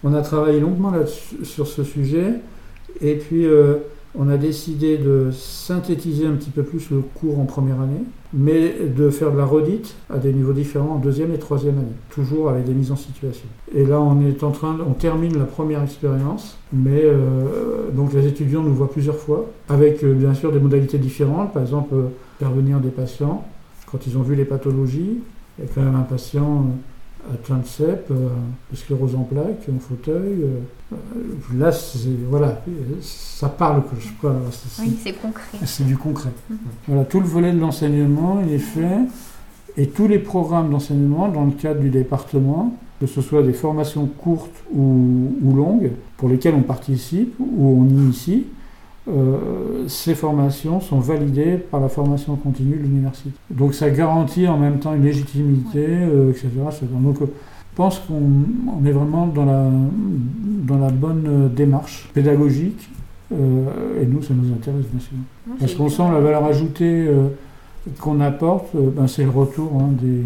on 0.04 0.14
a 0.14 0.22
travaillé 0.22 0.60
longuement 0.60 0.92
là-dessus- 0.92 1.44
sur 1.46 1.68
ce 1.68 1.84
sujet, 1.84 2.36
et 3.02 3.16
puis 3.16 3.46
euh, 3.46 3.78
on 4.18 4.30
a 4.30 4.38
décidé 4.38 4.98
de 4.98 5.30
synthétiser 5.32 6.26
un 6.26 6.34
petit 6.34 6.50
peu 6.50 6.64
plus 6.64 6.90
le 6.90 7.00
cours 7.00 7.40
en 7.40 7.46
première 7.46 7.80
année, 7.80 8.04
mais 8.34 8.76
de 8.96 9.10
faire 9.10 9.32
de 9.32 9.38
la 9.38 9.46
redite 9.46 9.96
à 10.10 10.18
des 10.18 10.34
niveaux 10.34 10.54
différents 10.54 10.96
en 10.96 11.00
deuxième 11.00 11.34
et 11.34 11.38
troisième 11.38 11.78
année, 11.78 11.96
toujours 12.10 12.50
avec 12.50 12.66
des 12.66 12.74
mises 12.74 12.92
en 12.92 12.98
situation. 12.98 13.48
Et 13.74 13.86
là, 13.86 14.02
on 14.02 14.22
est 14.22 14.44
en 14.44 14.52
train, 14.52 14.78
on 14.86 14.94
termine 14.94 15.38
la 15.38 15.46
première 15.46 15.82
expérience, 15.82 16.58
mais 16.74 17.02
euh, 17.04 17.90
donc 17.94 18.14
les 18.14 18.28
étudiants 18.28 18.64
nous 18.64 18.74
voient 18.74 18.92
plusieurs 18.92 19.18
fois, 19.18 19.46
avec 19.70 20.04
euh, 20.04 20.14
bien 20.14 20.34
sûr 20.34 20.52
des 20.52 20.60
modalités 20.60 20.98
différentes, 20.98 21.54
par 21.54 21.62
exemple 21.62 21.94
euh, 21.94 22.04
faire 22.40 22.52
venir 22.52 22.80
des 22.80 22.90
patients 22.90 23.46
quand 23.90 24.08
ils 24.08 24.18
ont 24.18 24.24
vu 24.24 24.36
les 24.36 24.46
pathologies. 24.46 25.20
Il 25.58 25.66
y 25.66 25.70
a 25.70 25.72
quand 25.74 25.82
même 25.82 25.96
un 25.96 26.04
patient 26.04 26.66
atteint 27.34 27.58
de 27.58 27.66
CEP, 27.66 28.08
euh, 28.12 28.30
de 28.72 28.76
sclérose 28.76 29.16
en 29.16 29.24
plaques, 29.24 29.68
en 29.74 29.80
fauteuil. 29.80 30.44
euh, 30.44 30.60
euh, 30.94 31.58
là, 31.58 31.72
voilà, 32.30 32.62
ça 33.02 33.50
parle, 33.50 33.84
que 33.84 34.00
je 34.00 34.10
crois. 34.18 34.36
Oui, 34.80 34.98
c'est 35.02 35.14
concret. 35.14 35.58
c'est 35.66 35.86
du 35.86 35.98
concret. 35.98 36.32
Mhm. 36.50 36.58
Voilà, 36.88 37.06
tout 37.06 37.20
le 37.20 37.26
volet 37.28 37.52
de 37.52 37.60
l'enseignement, 37.60 38.42
il 38.46 38.54
est 38.54 38.60
fait. 38.60 39.00
Et 39.78 39.88
tous 39.88 40.08
les 40.08 40.20
programmes 40.20 40.70
d'enseignement 40.70 41.30
dans 41.30 41.46
le 41.46 41.52
cadre 41.52 41.80
du 41.80 41.90
département, 41.90 42.76
que 43.00 43.08
ce 43.08 43.22
soit 43.22 43.42
des 43.42 43.54
formations 43.54 44.06
courtes 44.06 44.64
ou, 44.74 45.34
ou 45.42 45.56
longues, 45.56 45.92
pour 46.18 46.28
lesquelles 46.28 46.56
on 46.56 46.62
participe 46.62 47.34
ou 47.40 47.82
on 47.82 47.88
initie, 47.88 48.48
euh, 49.08 49.88
ces 49.88 50.14
formations 50.14 50.80
sont 50.80 51.00
validées 51.00 51.58
par 51.58 51.80
la 51.80 51.90
formation 51.90 52.36
continue 52.36 52.76
de 52.76 52.84
l'université. 52.84 53.32
Donc 53.50 53.74
ça 53.74 53.90
garantit 53.90 54.48
en 54.48 54.58
même 54.58 54.78
temps 54.80 54.94
une 54.94 55.04
légitimité, 55.04 55.86
euh, 55.88 56.30
etc. 56.30 56.50
etc. 56.68 56.86
Donc 57.02 57.22
euh, 57.22 57.26
je 57.26 57.76
pense 57.76 58.00
qu'on 58.00 58.22
on 58.80 58.86
est 58.86 58.92
vraiment 58.92 59.26
dans 59.28 59.46
la, 59.46 59.70
dans 60.68 60.78
la 60.78 60.92
bonne 60.92 61.50
démarche 61.56 62.10
pédagogique. 62.14 62.90
euh, 63.34 64.02
et 64.02 64.06
nous, 64.06 64.22
ça 64.22 64.34
nous 64.34 64.54
intéresse 64.54 64.86
bien 64.92 65.00
sûr. 65.00 65.14
Non, 65.48 65.56
Parce 65.60 65.74
qu'on 65.74 65.90
sent 65.90 66.04
la 66.12 66.20
valeur 66.20 66.44
ajoutée 66.46 67.10
qu'on 68.00 68.20
apporte, 68.20 68.76
ben, 68.76 69.08
c'est 69.08 69.24
le 69.24 69.30
retour 69.32 69.72
hein, 69.80 69.90
des, 70.00 70.22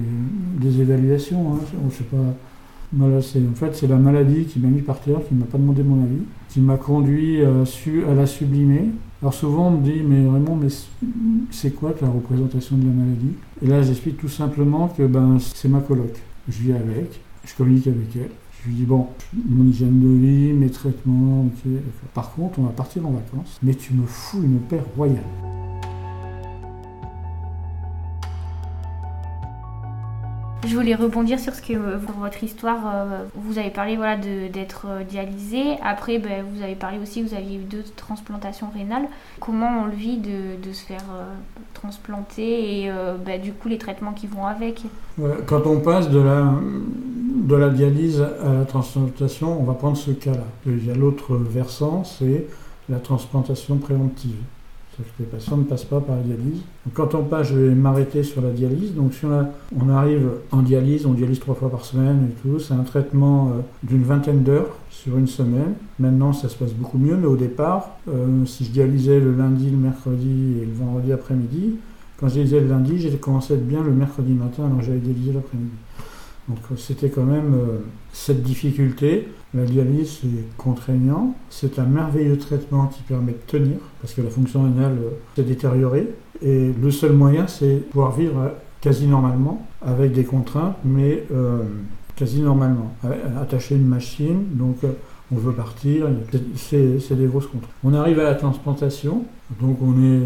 des 0.67 0.81
évaluations. 0.81 1.53
Hein. 1.53 1.59
On 1.85 1.89
sait 1.91 2.03
pas, 2.03 2.17
C'est, 3.21 3.39
en 3.39 3.55
fait, 3.55 3.75
c'est 3.75 3.87
la 3.87 3.97
maladie 3.97 4.45
qui 4.45 4.59
m'a 4.59 4.69
mis 4.69 4.81
par 4.81 4.99
terre, 5.01 5.19
qui 5.27 5.33
ne 5.33 5.41
m'a 5.41 5.45
pas 5.45 5.57
demandé 5.57 5.83
mon 5.83 6.01
avis, 6.03 6.21
qui 6.49 6.61
m'a 6.61 6.77
conduit 6.77 7.43
à, 7.43 7.65
su, 7.65 8.05
à 8.05 8.13
la 8.13 8.25
sublimer. 8.25 8.89
Alors 9.21 9.33
souvent 9.33 9.67
on 9.67 9.71
me 9.71 9.83
dit, 9.83 10.01
mais 10.07 10.23
vraiment, 10.23 10.55
mais 10.55 10.67
c'est 11.51 11.71
quoi 11.71 11.93
la 12.01 12.09
représentation 12.09 12.77
de 12.77 12.85
la 12.85 12.91
maladie? 12.91 13.33
Et 13.61 13.67
là, 13.67 13.81
j'explique 13.81 14.17
tout 14.17 14.29
simplement 14.29 14.87
que 14.87 15.07
ben, 15.07 15.37
c'est 15.39 15.67
ma 15.67 15.79
coloc. 15.79 16.13
Je 16.47 16.61
vis 16.61 16.73
avec, 16.73 17.19
je 17.43 17.55
communique 17.55 17.87
avec 17.87 18.15
elle. 18.15 18.29
Je 18.61 18.69
lui 18.69 18.75
dis, 18.75 18.85
bon, 18.85 19.07
mon 19.47 19.65
hygiène 19.65 19.99
de 19.99 20.07
vie, 20.07 20.53
mes 20.53 20.69
traitements. 20.69 21.47
Par 22.13 22.33
contre, 22.33 22.59
on 22.59 22.63
va 22.63 22.69
partir 22.69 23.05
en 23.05 23.11
vacances, 23.11 23.59
mais 23.61 23.73
tu 23.73 23.93
me 23.93 24.05
fous 24.05 24.41
une 24.43 24.59
paire 24.59 24.85
royale. 24.95 25.23
Je 30.67 30.75
voulais 30.75 30.95
rebondir 30.95 31.39
sur 31.39 31.53
ce 31.53 31.61
que 31.61 31.73
euh, 31.73 31.97
votre 32.19 32.43
histoire, 32.43 32.79
euh, 32.85 33.23
vous 33.35 33.59
avez 33.59 33.69
parlé 33.69 33.95
voilà, 33.97 34.17
d'être 34.17 34.87
euh, 34.87 35.03
dialysé. 35.03 35.77
Après, 35.83 36.17
ben, 36.17 36.43
vous 36.51 36.63
avez 36.63 36.75
parlé 36.75 36.97
aussi 36.97 37.21
que 37.21 37.29
vous 37.29 37.35
aviez 37.35 37.57
eu 37.57 37.63
deux 37.63 37.83
transplantations 37.95 38.69
rénales. 38.73 39.07
Comment 39.39 39.83
on 39.83 39.85
le 39.85 39.95
vit 39.95 40.17
de, 40.17 40.61
de 40.61 40.73
se 40.73 40.83
faire 40.85 41.03
transplanter 41.73 42.83
et 42.83 42.91
ben, 43.25 43.39
du 43.39 43.51
coup 43.51 43.67
les 43.67 43.77
traitements 43.77 44.13
qui 44.13 44.27
vont 44.27 44.45
avec? 44.45 44.81
Quand 45.45 45.67
on 45.67 45.79
passe 45.79 46.09
de 46.09 46.19
la, 46.19 46.51
de 47.35 47.55
la 47.55 47.69
dialyse 47.69 48.21
à 48.21 48.53
la 48.53 48.65
transplantation, 48.65 49.59
on 49.59 49.63
va 49.63 49.73
prendre 49.73 49.97
ce 49.97 50.11
cas-là. 50.11 50.45
Il 50.65 50.85
y 50.85 50.91
a 50.91 50.95
l'autre 50.95 51.35
versant, 51.35 52.03
c'est 52.03 52.47
la 52.89 52.99
transplantation 52.99 53.77
préventive 54.95 55.13
les 55.19 55.25
patients 55.25 55.57
ne 55.57 55.63
passent 55.63 55.85
pas 55.85 55.99
par 55.99 56.15
la 56.15 56.21
dialyse. 56.21 56.61
quand 56.93 57.15
on 57.15 57.23
passe, 57.23 57.49
je 57.49 57.55
vais 57.55 57.75
m'arrêter 57.75 58.23
sur 58.23 58.41
la 58.41 58.51
dialyse. 58.51 58.93
Donc 58.93 59.13
si 59.13 59.25
on, 59.25 59.89
arrive 59.89 60.29
en 60.51 60.61
dialyse, 60.61 61.05
on 61.05 61.13
dialyse 61.13 61.39
trois 61.39 61.55
fois 61.55 61.69
par 61.69 61.85
semaine 61.85 62.29
et 62.29 62.41
tout. 62.41 62.59
C'est 62.59 62.73
un 62.73 62.83
traitement 62.83 63.47
euh, 63.47 63.61
d'une 63.83 64.03
vingtaine 64.03 64.43
d'heures 64.43 64.77
sur 64.89 65.17
une 65.17 65.27
semaine. 65.27 65.73
Maintenant, 65.99 66.33
ça 66.33 66.49
se 66.49 66.55
passe 66.55 66.73
beaucoup 66.73 66.97
mieux, 66.97 67.15
mais 67.15 67.27
au 67.27 67.35
départ, 67.35 67.97
euh, 68.09 68.45
si 68.45 68.65
je 68.65 68.71
dialysais 68.71 69.19
le 69.19 69.33
lundi, 69.33 69.69
le 69.69 69.77
mercredi 69.77 70.57
et 70.61 70.65
le 70.65 70.73
vendredi 70.73 71.11
après-midi, 71.11 71.75
quand 72.17 72.27
je 72.27 72.33
dialysais 72.35 72.61
le 72.61 72.67
lundi, 72.67 72.99
j'ai 72.99 73.11
commencé 73.17 73.53
à 73.53 73.57
être 73.57 73.67
bien 73.67 73.83
le 73.83 73.91
mercredi 73.91 74.33
matin, 74.33 74.65
alors 74.65 74.81
j'avais 74.81 74.99
dialysé 74.99 75.33
l'après-midi. 75.33 75.71
Donc 76.47 76.59
c'était 76.77 77.09
quand 77.09 77.23
même 77.23 77.53
euh, 77.55 77.79
cette 78.13 78.43
difficulté. 78.43 79.27
La 79.55 79.63
dialyse, 79.63 80.19
c'est 80.21 80.57
contraignant. 80.57 81.33
C'est 81.49 81.79
un 81.79 81.85
merveilleux 81.85 82.37
traitement 82.37 82.87
qui 82.87 83.01
permet 83.03 83.31
de 83.31 83.37
tenir, 83.47 83.77
parce 84.01 84.13
que 84.13 84.21
la 84.21 84.29
fonction 84.29 84.63
rénale 84.63 84.97
euh, 85.01 85.09
s'est 85.35 85.43
détériorée. 85.43 86.09
Et 86.41 86.71
le 86.73 86.91
seul 86.91 87.13
moyen, 87.13 87.47
c'est 87.47 87.77
pouvoir 87.89 88.11
vivre 88.11 88.39
euh, 88.39 88.49
quasi 88.81 89.07
normalement, 89.07 89.65
avec 89.81 90.11
des 90.11 90.25
contraintes, 90.25 90.75
mais 90.83 91.23
quasi 92.15 92.41
normalement. 92.41 92.93
Attacher 93.41 93.75
une 93.75 93.87
machine, 93.87 94.43
donc 94.51 94.77
on 95.31 95.37
veut 95.37 95.53
partir, 95.53 96.07
c'est 96.55 97.15
des 97.15 97.25
grosses 97.25 97.47
contraintes. 97.47 97.71
On 97.83 97.95
arrive 97.95 98.19
à 98.19 98.25
la 98.25 98.35
transplantation, 98.35 99.23
donc 99.59 99.79
on 99.81 100.03
est 100.03 100.21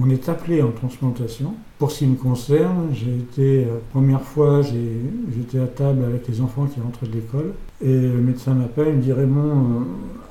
on 0.00 0.10
est 0.10 0.28
appelé 0.28 0.62
en 0.62 0.70
transplantation. 0.70 1.54
Pour 1.78 1.90
ce 1.90 1.98
qui 1.98 2.06
me 2.06 2.16
concerne, 2.16 2.88
j'ai 2.92 3.14
été, 3.14 3.64
euh, 3.64 3.78
première 3.90 4.22
fois, 4.22 4.62
j'étais 4.62 5.60
à 5.60 5.66
table 5.66 6.04
avec 6.04 6.26
les 6.28 6.40
enfants 6.40 6.66
qui 6.66 6.80
rentraient 6.80 7.06
de 7.06 7.14
l'école, 7.14 7.52
et 7.80 8.00
le 8.00 8.20
médecin 8.20 8.54
m'appelle, 8.54 8.88
il 8.88 8.96
me 8.96 9.02
dit 9.02 9.12
Raymond, 9.12 9.50
euh, 9.50 9.84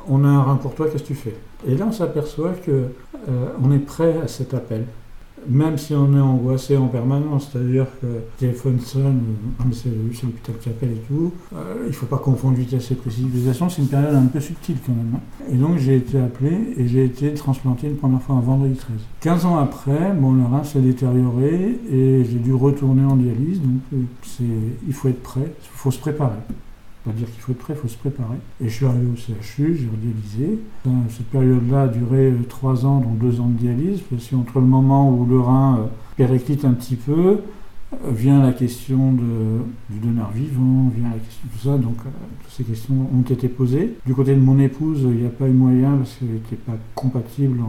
on 0.10 0.24
a 0.24 0.28
un 0.28 0.42
rein 0.42 0.56
pour 0.56 0.76
toi, 0.76 0.88
qu'est-ce 0.90 1.04
que 1.04 1.08
tu 1.08 1.16
fais? 1.16 1.36
Et 1.68 1.76
là, 1.76 1.86
on 1.88 1.92
s'aperçoit 1.92 2.54
qu'on 2.66 2.72
euh, 2.72 3.76
est 3.76 3.80
prêt 3.80 4.16
à 4.24 4.28
cet 4.28 4.54
appel 4.54 4.86
même 5.48 5.78
si 5.78 5.94
on 5.94 6.16
est 6.16 6.22
angoissé 6.22 6.78
en 6.78 6.88
permanence, 6.88 7.50
c'est-à-dire 7.52 7.86
que 8.02 8.06
le 8.06 8.22
téléphone 8.38 8.80
sonne, 8.80 9.22
ah, 9.60 9.64
c'est 9.72 9.90
l'hôpital 9.90 10.56
qui 10.62 10.70
appelle 10.70 10.92
et 10.92 11.02
tout, 11.08 11.34
euh, 11.56 11.76
il 11.84 11.88
ne 11.88 11.94
faut 11.94 12.06
pas 12.06 12.18
confondre 12.18 12.56
vitesse 12.56 12.92
et 12.92 12.96
précipitation, 12.96 13.70
c'est 13.70 13.82
une 13.82 13.88
période 13.88 14.16
un 14.16 14.26
peu 14.26 14.40
subtile 14.40 14.78
quand 14.86 14.94
même. 14.94 15.16
Hein. 15.16 15.44
Et 15.52 15.56
donc 15.56 15.78
j'ai 15.78 15.98
été 15.98 16.20
appelé 16.20 16.74
et 16.78 16.88
j'ai 16.88 17.06
été 17.06 17.34
transplanté 17.34 17.88
une 17.88 17.98
première 17.98 18.22
fois 18.22 18.36
un 18.36 18.42
vendredi 18.42 18.76
13. 18.76 18.90
15 19.22 19.46
ans 19.46 19.58
après, 19.58 20.14
le 20.14 20.46
rein 20.46 20.64
s'est 20.64 20.80
détérioré 20.80 21.80
et 21.92 22.26
j'ai 22.26 22.40
dû 22.40 22.54
retourner 22.54 23.04
en 23.04 23.16
dialyse, 23.16 23.62
donc 23.62 23.82
euh, 23.94 24.46
il 24.88 24.94
faut 24.94 25.10
être 25.10 25.24
prêt, 25.24 25.42
il 25.46 25.70
faut 25.74 25.92
se 25.92 26.00
préparer 26.00 26.40
pas 27.04 27.12
dire 27.12 27.30
qu'il 27.32 27.42
faut 27.42 27.52
être 27.52 27.58
prêt, 27.58 27.74
il 27.76 27.80
faut 27.80 27.88
se 27.88 27.98
préparer. 27.98 28.38
Et 28.62 28.70
je 28.70 28.74
suis 28.74 28.86
arrivé 28.86 29.06
au 29.06 29.16
CHU, 29.16 29.78
j'ai 29.78 29.88
redialysé. 29.88 30.60
Cette 31.10 31.28
période-là 31.28 31.84
a 31.84 31.88
duré 31.88 32.34
trois 32.48 32.86
ans, 32.86 33.00
dont 33.00 33.14
deux 33.14 33.40
ans 33.40 33.48
de 33.48 33.58
dialyse, 33.58 34.02
parce 34.10 34.28
qu'entre 34.28 34.60
le 34.60 34.66
moment 34.66 35.10
où 35.10 35.26
le 35.26 35.40
rein 35.40 35.80
euh, 35.80 35.86
périclite 36.16 36.66
un 36.66 36.72
petit 36.72 36.96
peu, 36.96 37.14
euh, 37.94 38.12
vient 38.12 38.42
la 38.42 38.54
question 38.54 39.14
du 39.14 40.00
donneur 40.00 40.32
vivant, 40.32 40.92
vient 40.96 41.10
la 41.10 41.18
question 41.18 41.44
de 41.46 41.58
tout 41.58 41.68
ça, 41.68 41.78
donc 41.78 41.98
euh, 42.06 42.10
toutes 42.42 42.54
ces 42.54 42.64
questions 42.64 42.96
ont 43.14 43.22
été 43.22 43.50
posées. 43.50 43.96
Du 44.06 44.14
côté 44.14 44.34
de 44.34 44.40
mon 44.40 44.58
épouse, 44.60 45.02
il 45.04 45.22
n'y 45.22 45.26
a 45.26 45.30
pas 45.30 45.48
eu 45.48 45.54
moyen 45.54 45.98
parce 45.98 46.16
qu'elle 46.16 46.30
n'était 46.30 46.56
pas 46.56 46.78
compatible 46.96 47.60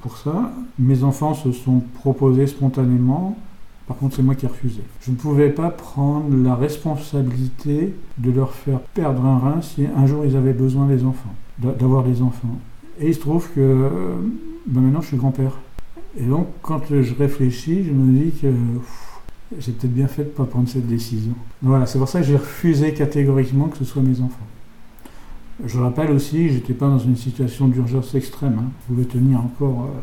pour 0.00 0.18
ça. 0.18 0.52
Mes 0.78 1.02
enfants 1.04 1.34
se 1.34 1.52
sont 1.52 1.82
proposés 1.94 2.46
spontanément 2.46 3.38
par 3.86 3.98
contre, 3.98 4.16
c'est 4.16 4.22
moi 4.22 4.34
qui 4.34 4.46
ai 4.46 4.48
refusé. 4.48 4.80
Je 5.02 5.10
ne 5.10 5.16
pouvais 5.16 5.50
pas 5.50 5.70
prendre 5.70 6.34
la 6.42 6.54
responsabilité 6.54 7.94
de 8.18 8.30
leur 8.30 8.52
faire 8.52 8.80
perdre 8.80 9.24
un 9.24 9.38
rein 9.38 9.62
si 9.62 9.86
un 9.94 10.06
jour 10.06 10.24
ils 10.24 10.36
avaient 10.36 10.54
besoin 10.54 10.86
des 10.86 11.04
enfants, 11.04 11.34
d'avoir 11.58 12.02
des 12.02 12.22
enfants. 12.22 12.58
Et 12.98 13.08
il 13.08 13.14
se 13.14 13.20
trouve 13.20 13.50
que 13.54 13.90
ben 14.66 14.80
maintenant 14.80 15.02
je 15.02 15.08
suis 15.08 15.16
grand-père. 15.16 15.58
Et 16.18 16.24
donc, 16.24 16.46
quand 16.62 16.80
je 16.88 17.14
réfléchis, 17.14 17.84
je 17.84 17.90
me 17.90 18.24
dis 18.24 18.30
que 18.30 18.46
j'ai 19.58 19.72
peut-être 19.72 19.92
bien 19.92 20.06
fait 20.06 20.22
de 20.22 20.28
ne 20.28 20.32
pas 20.32 20.44
prendre 20.44 20.68
cette 20.68 20.86
décision. 20.86 21.34
Voilà, 21.60 21.86
c'est 21.86 21.98
pour 21.98 22.08
ça 22.08 22.20
que 22.20 22.26
j'ai 22.26 22.36
refusé 22.36 22.94
catégoriquement 22.94 23.68
que 23.68 23.76
ce 23.76 23.84
soit 23.84 24.02
mes 24.02 24.20
enfants. 24.20 24.46
Je 25.64 25.78
rappelle 25.78 26.10
aussi, 26.10 26.48
j'étais 26.48 26.72
pas 26.72 26.88
dans 26.88 26.98
une 26.98 27.16
situation 27.16 27.68
d'urgence 27.68 28.14
extrême. 28.14 28.56
Hein. 28.58 28.70
Je 28.80 28.94
pouvais 28.94 29.06
tenir 29.06 29.40
encore 29.40 29.84
euh, 29.84 30.00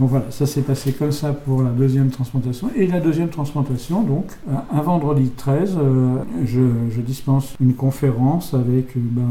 donc 0.00 0.08
voilà, 0.08 0.30
ça 0.30 0.46
s'est 0.46 0.62
passé 0.62 0.94
comme 0.94 1.12
ça 1.12 1.34
pour 1.34 1.62
la 1.62 1.68
deuxième 1.68 2.08
transplantation. 2.08 2.70
Et 2.74 2.86
la 2.86 3.00
deuxième 3.00 3.28
transplantation, 3.28 4.02
donc, 4.02 4.32
euh, 4.48 4.54
un 4.72 4.80
vendredi 4.80 5.28
13, 5.28 5.76
euh, 5.76 6.22
je, 6.42 7.00
dispense 7.02 7.54
une 7.60 7.74
conférence 7.74 8.54
avec 8.54 8.96
euh, 8.96 9.00
ben, 9.02 9.28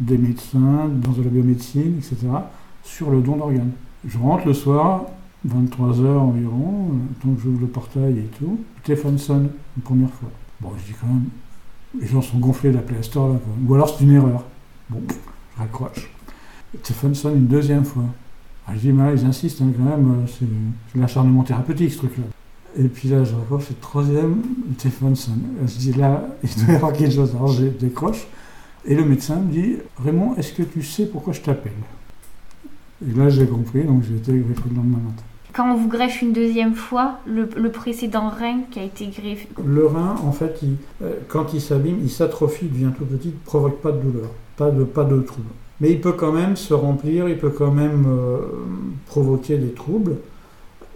des 0.00 0.18
médecins 0.18 0.90
dans 0.92 1.12
de 1.12 1.22
la 1.22 1.30
biomédecine, 1.30 1.94
etc., 1.96 2.26
sur 2.84 3.10
le 3.10 3.22
don 3.22 3.36
d'organes. 3.36 3.70
Je 4.06 4.18
rentre 4.18 4.46
le 4.46 4.52
soir, 4.52 5.06
23h 5.48 6.06
environ, 6.06 6.90
donc 7.24 7.38
j'ouvre 7.42 7.62
le 7.62 7.68
portail 7.68 8.18
et 8.18 8.28
tout. 8.38 8.60
Le 8.86 9.16
sonne 9.16 9.48
une 9.78 9.82
première 9.82 10.10
fois. 10.10 10.28
Bon, 10.60 10.72
je 10.76 10.92
dis 10.92 10.98
quand 11.00 11.06
même, 11.06 11.24
les 11.98 12.06
gens 12.06 12.20
sont 12.20 12.36
gonflés 12.36 12.70
d'appeler 12.70 12.98
à 12.98 13.02
ce 13.02 13.18
là 13.18 13.38
Ou 13.66 13.74
alors 13.74 13.88
c'est 13.88 14.04
une 14.04 14.12
erreur. 14.12 14.44
Bon, 14.90 15.00
je 15.08 15.58
raccroche. 15.58 16.10
Le 16.74 17.14
sonne 17.14 17.38
une 17.38 17.46
deuxième 17.46 17.86
fois. 17.86 18.04
Ah, 18.66 18.72
je 18.74 18.80
dis, 18.80 18.92
mais 18.92 19.04
là, 19.04 19.12
ils 19.12 19.26
insistent 19.26 19.62
hein, 19.62 19.72
quand 19.76 19.84
même, 19.84 20.24
euh, 20.24 20.26
c'est 20.26 20.98
l'acharnement 20.98 21.42
thérapeutique 21.42 21.92
ce 21.92 21.98
truc-là. 21.98 22.24
Et 22.78 22.88
puis 22.88 23.08
là, 23.08 23.24
je 23.24 23.34
rapproche, 23.34 23.64
c'est 23.68 23.74
le 23.74 23.80
troisième, 23.80 24.42
le 24.68 24.74
téléphone 24.74 25.16
sonne. 25.16 25.42
Je 25.66 25.78
dis, 25.78 25.92
là, 25.92 26.24
il 26.42 26.64
doit 26.64 26.72
y 26.72 26.76
avoir 26.76 26.92
quelque 26.92 27.12
chose. 27.12 27.34
Alors 27.34 27.48
je 27.48 27.64
décroche, 27.64 28.26
et 28.86 28.94
le 28.94 29.04
médecin 29.04 29.36
me 29.36 29.50
dit, 29.50 29.76
Raymond, 30.02 30.36
est-ce 30.36 30.52
que 30.52 30.62
tu 30.62 30.82
sais 30.82 31.06
pourquoi 31.06 31.32
je 31.32 31.40
t'appelle? 31.40 31.72
Et 33.06 33.12
là, 33.12 33.28
j'ai 33.28 33.46
compris, 33.46 33.84
donc 33.84 34.04
j'ai 34.04 34.16
été 34.16 34.32
greffé 34.32 34.62
le 34.70 34.76
lendemain 34.76 34.98
matin. 34.98 35.24
Quand 35.52 35.70
on 35.70 35.76
vous 35.76 35.88
greffe 35.88 36.22
une 36.22 36.32
deuxième 36.32 36.74
fois, 36.74 37.18
le, 37.26 37.46
précédent 37.68 38.30
rein 38.30 38.60
qui 38.70 38.78
a 38.78 38.84
été 38.84 39.08
greffé 39.08 39.48
Le 39.62 39.86
rein, 39.86 40.14
en 40.24 40.32
fait, 40.32 40.60
euh, 41.02 41.14
quand 41.28 41.52
il 41.52 41.60
s'abîme, 41.60 41.98
il 42.00 42.10
s'atrophie, 42.10 42.66
il 42.66 42.72
devient 42.72 42.92
tout 42.96 43.04
petit, 43.04 43.28
ne 43.28 43.44
provoque 43.44 43.82
pas 43.82 43.92
de 43.92 44.00
douleur, 44.00 44.30
pas 44.56 44.70
de, 44.70 44.84
pas 44.84 45.04
de 45.04 45.20
trouble 45.20 45.50
mais 45.82 45.90
il 45.90 46.00
peut 46.00 46.12
quand 46.12 46.30
même 46.30 46.54
se 46.54 46.72
remplir, 46.72 47.28
il 47.28 47.36
peut 47.36 47.50
quand 47.50 47.72
même 47.72 48.06
euh, 48.06 48.38
provoquer 49.06 49.58
des 49.58 49.72
troubles. 49.72 50.14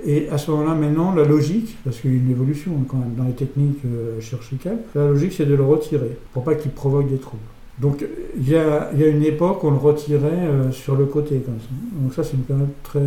Et 0.04 0.28
à 0.28 0.38
ce 0.38 0.52
moment-là, 0.52 0.76
maintenant, 0.76 1.12
la 1.12 1.24
logique, 1.24 1.76
parce 1.82 1.98
qu'il 1.98 2.12
y 2.12 2.14
a 2.14 2.18
une 2.18 2.30
évolution 2.30 2.70
hein, 2.78 2.84
quand 2.88 2.98
même 2.98 3.14
dans 3.16 3.24
les 3.24 3.32
techniques 3.32 3.84
euh, 3.84 4.20
chirurgicales, 4.20 4.78
la 4.94 5.08
logique 5.08 5.32
c'est 5.32 5.44
de 5.44 5.56
le 5.56 5.64
retirer 5.64 6.16
pour 6.32 6.44
pas 6.44 6.54
qu'il 6.54 6.70
provoque 6.70 7.08
des 7.10 7.18
troubles. 7.18 7.42
Donc 7.78 8.02
il 8.38 8.48
y 8.48 8.56
a, 8.56 8.90
une 8.92 9.22
époque, 9.22 9.62
on 9.62 9.70
le 9.70 9.76
retirait 9.76 10.30
euh, 10.30 10.72
sur 10.72 10.96
le 10.96 11.04
côté 11.04 11.40
comme 11.40 11.58
ça. 11.60 11.68
Donc 12.00 12.14
ça, 12.14 12.24
c'est 12.24 12.34
une 12.34 12.42
période 12.42 12.70
très, 12.82 13.00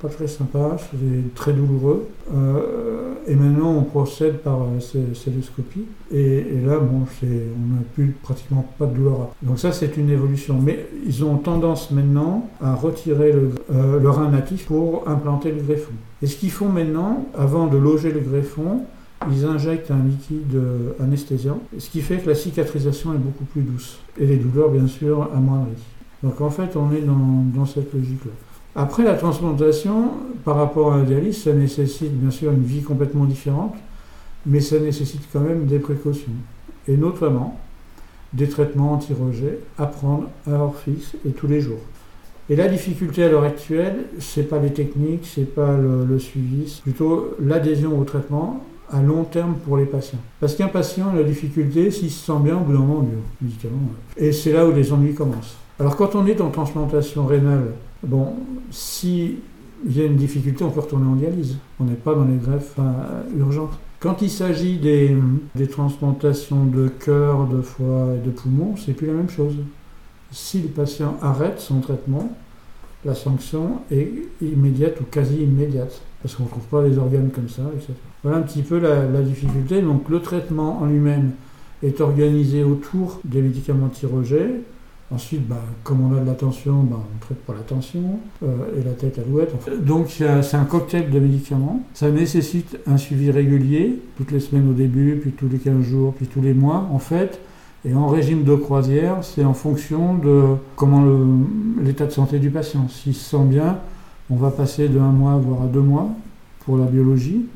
pas 0.00 0.08
très 0.08 0.28
sympa, 0.28 0.76
c'est 0.78 1.34
très 1.34 1.52
douloureux. 1.52 2.08
Euh, 2.32 3.14
et 3.26 3.34
maintenant, 3.34 3.72
on 3.72 3.82
procède 3.82 4.38
par 4.38 4.62
euh, 4.62 5.14
celluloscopie. 5.14 5.86
Et, 6.12 6.44
là, 6.64 6.78
bon, 6.78 7.04
on 7.22 7.74
n'a 7.74 7.82
plus 7.94 8.14
pratiquement 8.22 8.64
pas 8.78 8.86
de 8.86 8.94
douleur. 8.94 9.30
Donc 9.42 9.58
ça, 9.58 9.72
c'est 9.72 9.96
une 9.96 10.10
évolution. 10.10 10.60
Mais 10.60 10.86
ils 11.04 11.24
ont 11.24 11.36
tendance 11.36 11.90
maintenant 11.90 12.48
à 12.60 12.74
retirer 12.74 13.32
le, 13.32 13.50
le 13.98 14.10
rein 14.10 14.30
natif 14.30 14.66
pour 14.66 15.08
implanter 15.08 15.50
le 15.50 15.62
greffon. 15.62 15.92
Et 16.22 16.28
ce 16.28 16.36
qu'ils 16.36 16.52
font 16.52 16.68
maintenant, 16.68 17.26
avant 17.36 17.66
de 17.66 17.76
loger 17.76 18.12
le 18.12 18.20
greffon, 18.20 18.82
ils 19.30 19.44
injectent 19.44 19.90
un 19.90 20.02
liquide 20.02 20.58
anesthésiant, 21.00 21.60
ce 21.78 21.88
qui 21.90 22.00
fait 22.00 22.18
que 22.18 22.28
la 22.28 22.34
cicatrisation 22.34 23.14
est 23.14 23.18
beaucoup 23.18 23.44
plus 23.44 23.62
douce. 23.62 23.98
Et 24.18 24.26
les 24.26 24.36
douleurs, 24.36 24.70
bien 24.70 24.86
sûr, 24.86 25.28
amoindries. 25.34 25.82
Donc 26.22 26.40
en 26.40 26.50
fait, 26.50 26.76
on 26.76 26.92
est 26.92 27.02
dans, 27.02 27.66
cette 27.66 27.92
logique-là. 27.92 28.32
Après 28.74 29.02
la 29.02 29.14
transplantation, 29.14 30.12
par 30.44 30.56
rapport 30.56 30.94
à 30.94 30.98
la 30.98 31.04
dialyse, 31.04 31.42
ça 31.42 31.52
nécessite 31.52 32.12
bien 32.12 32.30
sûr 32.30 32.52
une 32.52 32.62
vie 32.62 32.82
complètement 32.82 33.24
différente, 33.24 33.74
mais 34.46 34.60
ça 34.60 34.78
nécessite 34.78 35.22
quand 35.32 35.40
même 35.40 35.66
des 35.66 35.78
précautions. 35.78 36.32
Et 36.88 36.96
notamment, 36.96 37.58
des 38.32 38.48
traitements 38.48 38.94
anti-rejet 38.94 39.58
à 39.78 39.86
prendre 39.86 40.28
à 40.46 40.52
heure 40.52 40.76
fixe 40.76 41.14
et 41.26 41.30
tous 41.30 41.46
les 41.46 41.60
jours. 41.60 41.80
Et 42.48 42.56
la 42.56 42.68
difficulté 42.68 43.24
à 43.24 43.28
l'heure 43.28 43.44
actuelle, 43.44 44.06
c'est 44.18 44.48
pas 44.48 44.58
les 44.58 44.72
techniques, 44.72 45.26
c'est 45.32 45.54
pas 45.54 45.76
le 45.76 46.18
suivi, 46.18 46.68
c'est 46.68 46.82
plutôt 46.82 47.34
l'adhésion 47.40 47.98
au 47.98 48.04
traitement 48.04 48.64
à 48.92 49.00
long 49.00 49.24
terme 49.24 49.54
pour 49.64 49.76
les 49.76 49.86
patients. 49.86 50.18
Parce 50.38 50.54
qu'un 50.54 50.68
patient 50.68 51.10
a 51.10 51.16
la 51.16 51.22
difficulté, 51.24 51.90
s'il 51.90 52.10
se 52.10 52.26
sent 52.26 52.38
bien, 52.42 52.56
au 52.56 52.60
bout 52.60 52.72
d'un 52.72 52.78
moment. 52.80 53.06
Et 54.16 54.32
c'est 54.32 54.52
là 54.52 54.66
où 54.66 54.72
les 54.72 54.92
ennuis 54.92 55.14
commencent. 55.14 55.56
Alors 55.80 55.96
quand 55.96 56.14
on 56.14 56.26
est 56.26 56.40
en 56.40 56.50
transplantation 56.50 57.26
rénale, 57.26 57.72
bon, 58.02 58.34
si 58.70 59.38
il 59.84 59.96
y 59.96 60.00
a 60.00 60.04
une 60.04 60.16
difficulté, 60.16 60.62
on 60.62 60.70
peut 60.70 60.80
retourner 60.80 61.06
en 61.06 61.16
dialyse. 61.16 61.56
On 61.80 61.84
n'est 61.84 61.94
pas 61.94 62.14
dans 62.14 62.24
les 62.24 62.36
greffes 62.36 62.76
euh, 62.78 63.38
urgentes. 63.38 63.78
Quand 63.98 64.22
il 64.22 64.30
s'agit 64.30 64.78
des, 64.78 65.16
des, 65.54 65.68
transplantations 65.68 66.64
de 66.64 66.88
cœur, 66.88 67.46
de 67.46 67.62
foie 67.62 68.14
et 68.16 68.24
de 68.24 68.30
poumon, 68.30 68.74
c'est 68.76 68.92
plus 68.92 69.06
la 69.06 69.12
même 69.12 69.30
chose. 69.30 69.54
Si 70.30 70.60
le 70.60 70.68
patient 70.68 71.16
arrête 71.20 71.60
son 71.60 71.80
traitement, 71.80 72.32
la 73.04 73.14
sanction 73.14 73.80
est 73.90 74.08
immédiate 74.40 75.00
ou 75.00 75.04
quasi 75.04 75.36
immédiate, 75.42 76.00
parce 76.22 76.34
qu'on 76.34 76.44
ne 76.44 76.48
trouve 76.48 76.64
pas 76.64 76.82
les 76.82 76.98
organes 76.98 77.30
comme 77.30 77.48
ça, 77.48 77.62
etc. 77.74 77.92
Voilà 78.22 78.38
un 78.38 78.42
petit 78.42 78.62
peu 78.62 78.78
la, 78.78 79.22
difficulté. 79.22 79.82
Donc 79.82 80.08
le 80.08 80.20
traitement 80.20 80.80
en 80.80 80.86
lui-même 80.86 81.32
est 81.82 82.00
organisé 82.00 82.62
autour 82.62 83.20
des 83.24 83.42
médicaments 83.42 83.86
anti-rejet. 83.86 84.60
Ensuite, 85.10 85.46
bah, 85.46 85.60
comme 85.84 86.00
on 86.00 86.16
a 86.16 86.20
de 86.20 86.26
la 86.26 86.34
tension, 86.34 86.84
bah, 86.84 86.96
on 86.98 87.18
traite 87.18 87.38
pour 87.38 87.54
la 87.54 87.60
tension 87.60 88.20
euh, 88.42 88.80
et 88.80 88.84
la 88.84 88.92
tête 88.92 89.18
alouette. 89.18 89.52
Donc 89.84 90.06
c'est 90.08 90.56
un 90.56 90.64
cocktail 90.64 91.10
de 91.10 91.18
médicaments. 91.18 91.82
Ça 91.92 92.10
nécessite 92.10 92.78
un 92.86 92.96
suivi 92.96 93.30
régulier, 93.30 93.98
toutes 94.16 94.30
les 94.30 94.40
semaines 94.40 94.70
au 94.70 94.72
début, 94.72 95.18
puis 95.20 95.32
tous 95.32 95.48
les 95.48 95.58
15 95.58 95.82
jours, 95.82 96.14
puis 96.14 96.26
tous 96.26 96.40
les 96.40 96.54
mois. 96.54 96.88
En 96.92 96.98
fait, 96.98 97.40
et 97.84 97.94
en 97.94 98.06
régime 98.06 98.44
de 98.44 98.54
croisière, 98.54 99.24
c'est 99.24 99.44
en 99.44 99.54
fonction 99.54 100.14
de 100.14 100.54
comment 100.76 101.04
l'état 101.80 102.06
de 102.06 102.12
santé 102.12 102.38
du 102.38 102.50
patient. 102.50 102.86
S'il 102.88 103.14
se 103.14 103.30
sent 103.30 103.44
bien, 103.44 103.78
on 104.30 104.36
va 104.36 104.50
passer 104.50 104.88
de 104.88 105.00
un 105.00 105.10
mois, 105.10 105.36
voire 105.36 105.62
à 105.62 105.66
deux 105.66 105.80
mois 105.80 106.08
pour 106.64 106.76
la 106.76 106.84
biologie. 106.84 107.46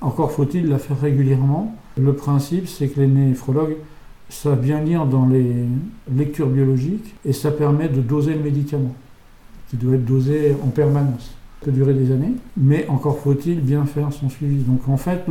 Encore 0.00 0.30
faut-il 0.30 0.68
la 0.68 0.78
faire 0.78 1.00
régulièrement. 1.00 1.74
Le 1.98 2.12
principe, 2.12 2.68
c'est 2.68 2.88
que 2.88 3.00
les 3.00 3.08
néphrologues 3.08 3.76
savent 4.28 4.60
bien 4.60 4.80
lire 4.80 5.04
dans 5.06 5.26
les 5.26 5.52
lectures 6.14 6.48
biologiques 6.48 7.14
et 7.24 7.32
ça 7.32 7.50
permet 7.50 7.88
de 7.88 8.00
doser 8.00 8.34
le 8.34 8.40
médicament, 8.40 8.94
qui 9.68 9.76
doit 9.76 9.94
être 9.94 10.04
dosé 10.04 10.56
en 10.64 10.68
permanence. 10.68 11.34
Ça 11.60 11.66
peut 11.66 11.72
durer 11.72 11.94
des 11.94 12.12
années, 12.12 12.34
mais 12.56 12.86
encore 12.88 13.18
faut-il 13.18 13.60
bien 13.60 13.84
faire 13.84 14.12
son 14.12 14.28
suivi. 14.28 14.62
Donc 14.62 14.88
en 14.88 14.96
fait, 14.96 15.24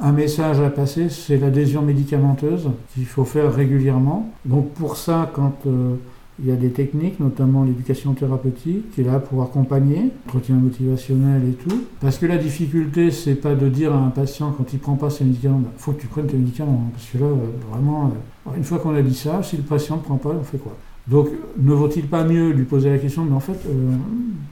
un 0.00 0.12
message 0.12 0.60
à 0.60 0.70
passer, 0.70 1.08
c'est 1.08 1.36
l'adhésion 1.36 1.82
médicamenteuse 1.82 2.70
qu'il 2.94 3.06
faut 3.06 3.24
faire 3.24 3.52
régulièrement. 3.52 4.32
Donc 4.44 4.70
pour 4.70 4.96
ça, 4.96 5.30
quand 5.34 5.54
euh, 5.66 5.96
il 6.38 6.48
y 6.48 6.52
a 6.52 6.56
des 6.56 6.70
techniques, 6.70 7.20
notamment 7.20 7.62
l'éducation 7.64 8.14
thérapeutique, 8.14 8.90
qui 8.92 9.02
est 9.02 9.04
là 9.04 9.18
pour 9.18 9.42
accompagner, 9.42 10.10
entretien 10.26 10.56
motivationnel 10.56 11.42
et 11.48 11.52
tout. 11.52 11.84
Parce 12.00 12.18
que 12.18 12.26
la 12.26 12.38
difficulté, 12.38 13.10
c'est 13.10 13.34
pas 13.34 13.54
de 13.54 13.68
dire 13.68 13.92
à 13.92 13.98
un 13.98 14.10
patient 14.10 14.52
quand 14.56 14.72
il 14.72 14.78
prend 14.78 14.96
pas 14.96 15.10
ses 15.10 15.24
médicaments, 15.24 15.58
bah, 15.58 15.70
faut 15.76 15.92
que 15.92 16.00
tu 16.00 16.06
prennes 16.06 16.26
tes 16.26 16.36
médicaments. 16.36 16.84
Hein, 16.86 16.90
parce 16.92 17.06
que 17.10 17.18
là, 17.18 17.26
euh, 17.26 17.70
vraiment, 17.70 18.12
euh, 18.46 18.56
une 18.56 18.64
fois 18.64 18.78
qu'on 18.78 18.94
a 18.94 19.02
dit 19.02 19.14
ça, 19.14 19.42
si 19.42 19.56
le 19.56 19.62
patient 19.62 19.96
ne 19.96 20.02
prend 20.02 20.16
pas, 20.16 20.30
on 20.30 20.42
fait 20.42 20.58
quoi? 20.58 20.76
Donc, 21.08 21.28
ne 21.58 21.72
vaut-il 21.72 22.06
pas 22.06 22.22
mieux 22.22 22.50
lui 22.50 22.64
poser 22.64 22.90
la 22.90 22.98
question, 22.98 23.24
mais 23.24 23.34
en 23.34 23.40
fait, 23.40 23.58
euh, 23.66 23.92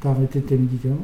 tu 0.01 0.09
as 0.09 0.11
arrêté 0.11 0.41
tes 0.41 0.57
médicaments. 0.57 0.97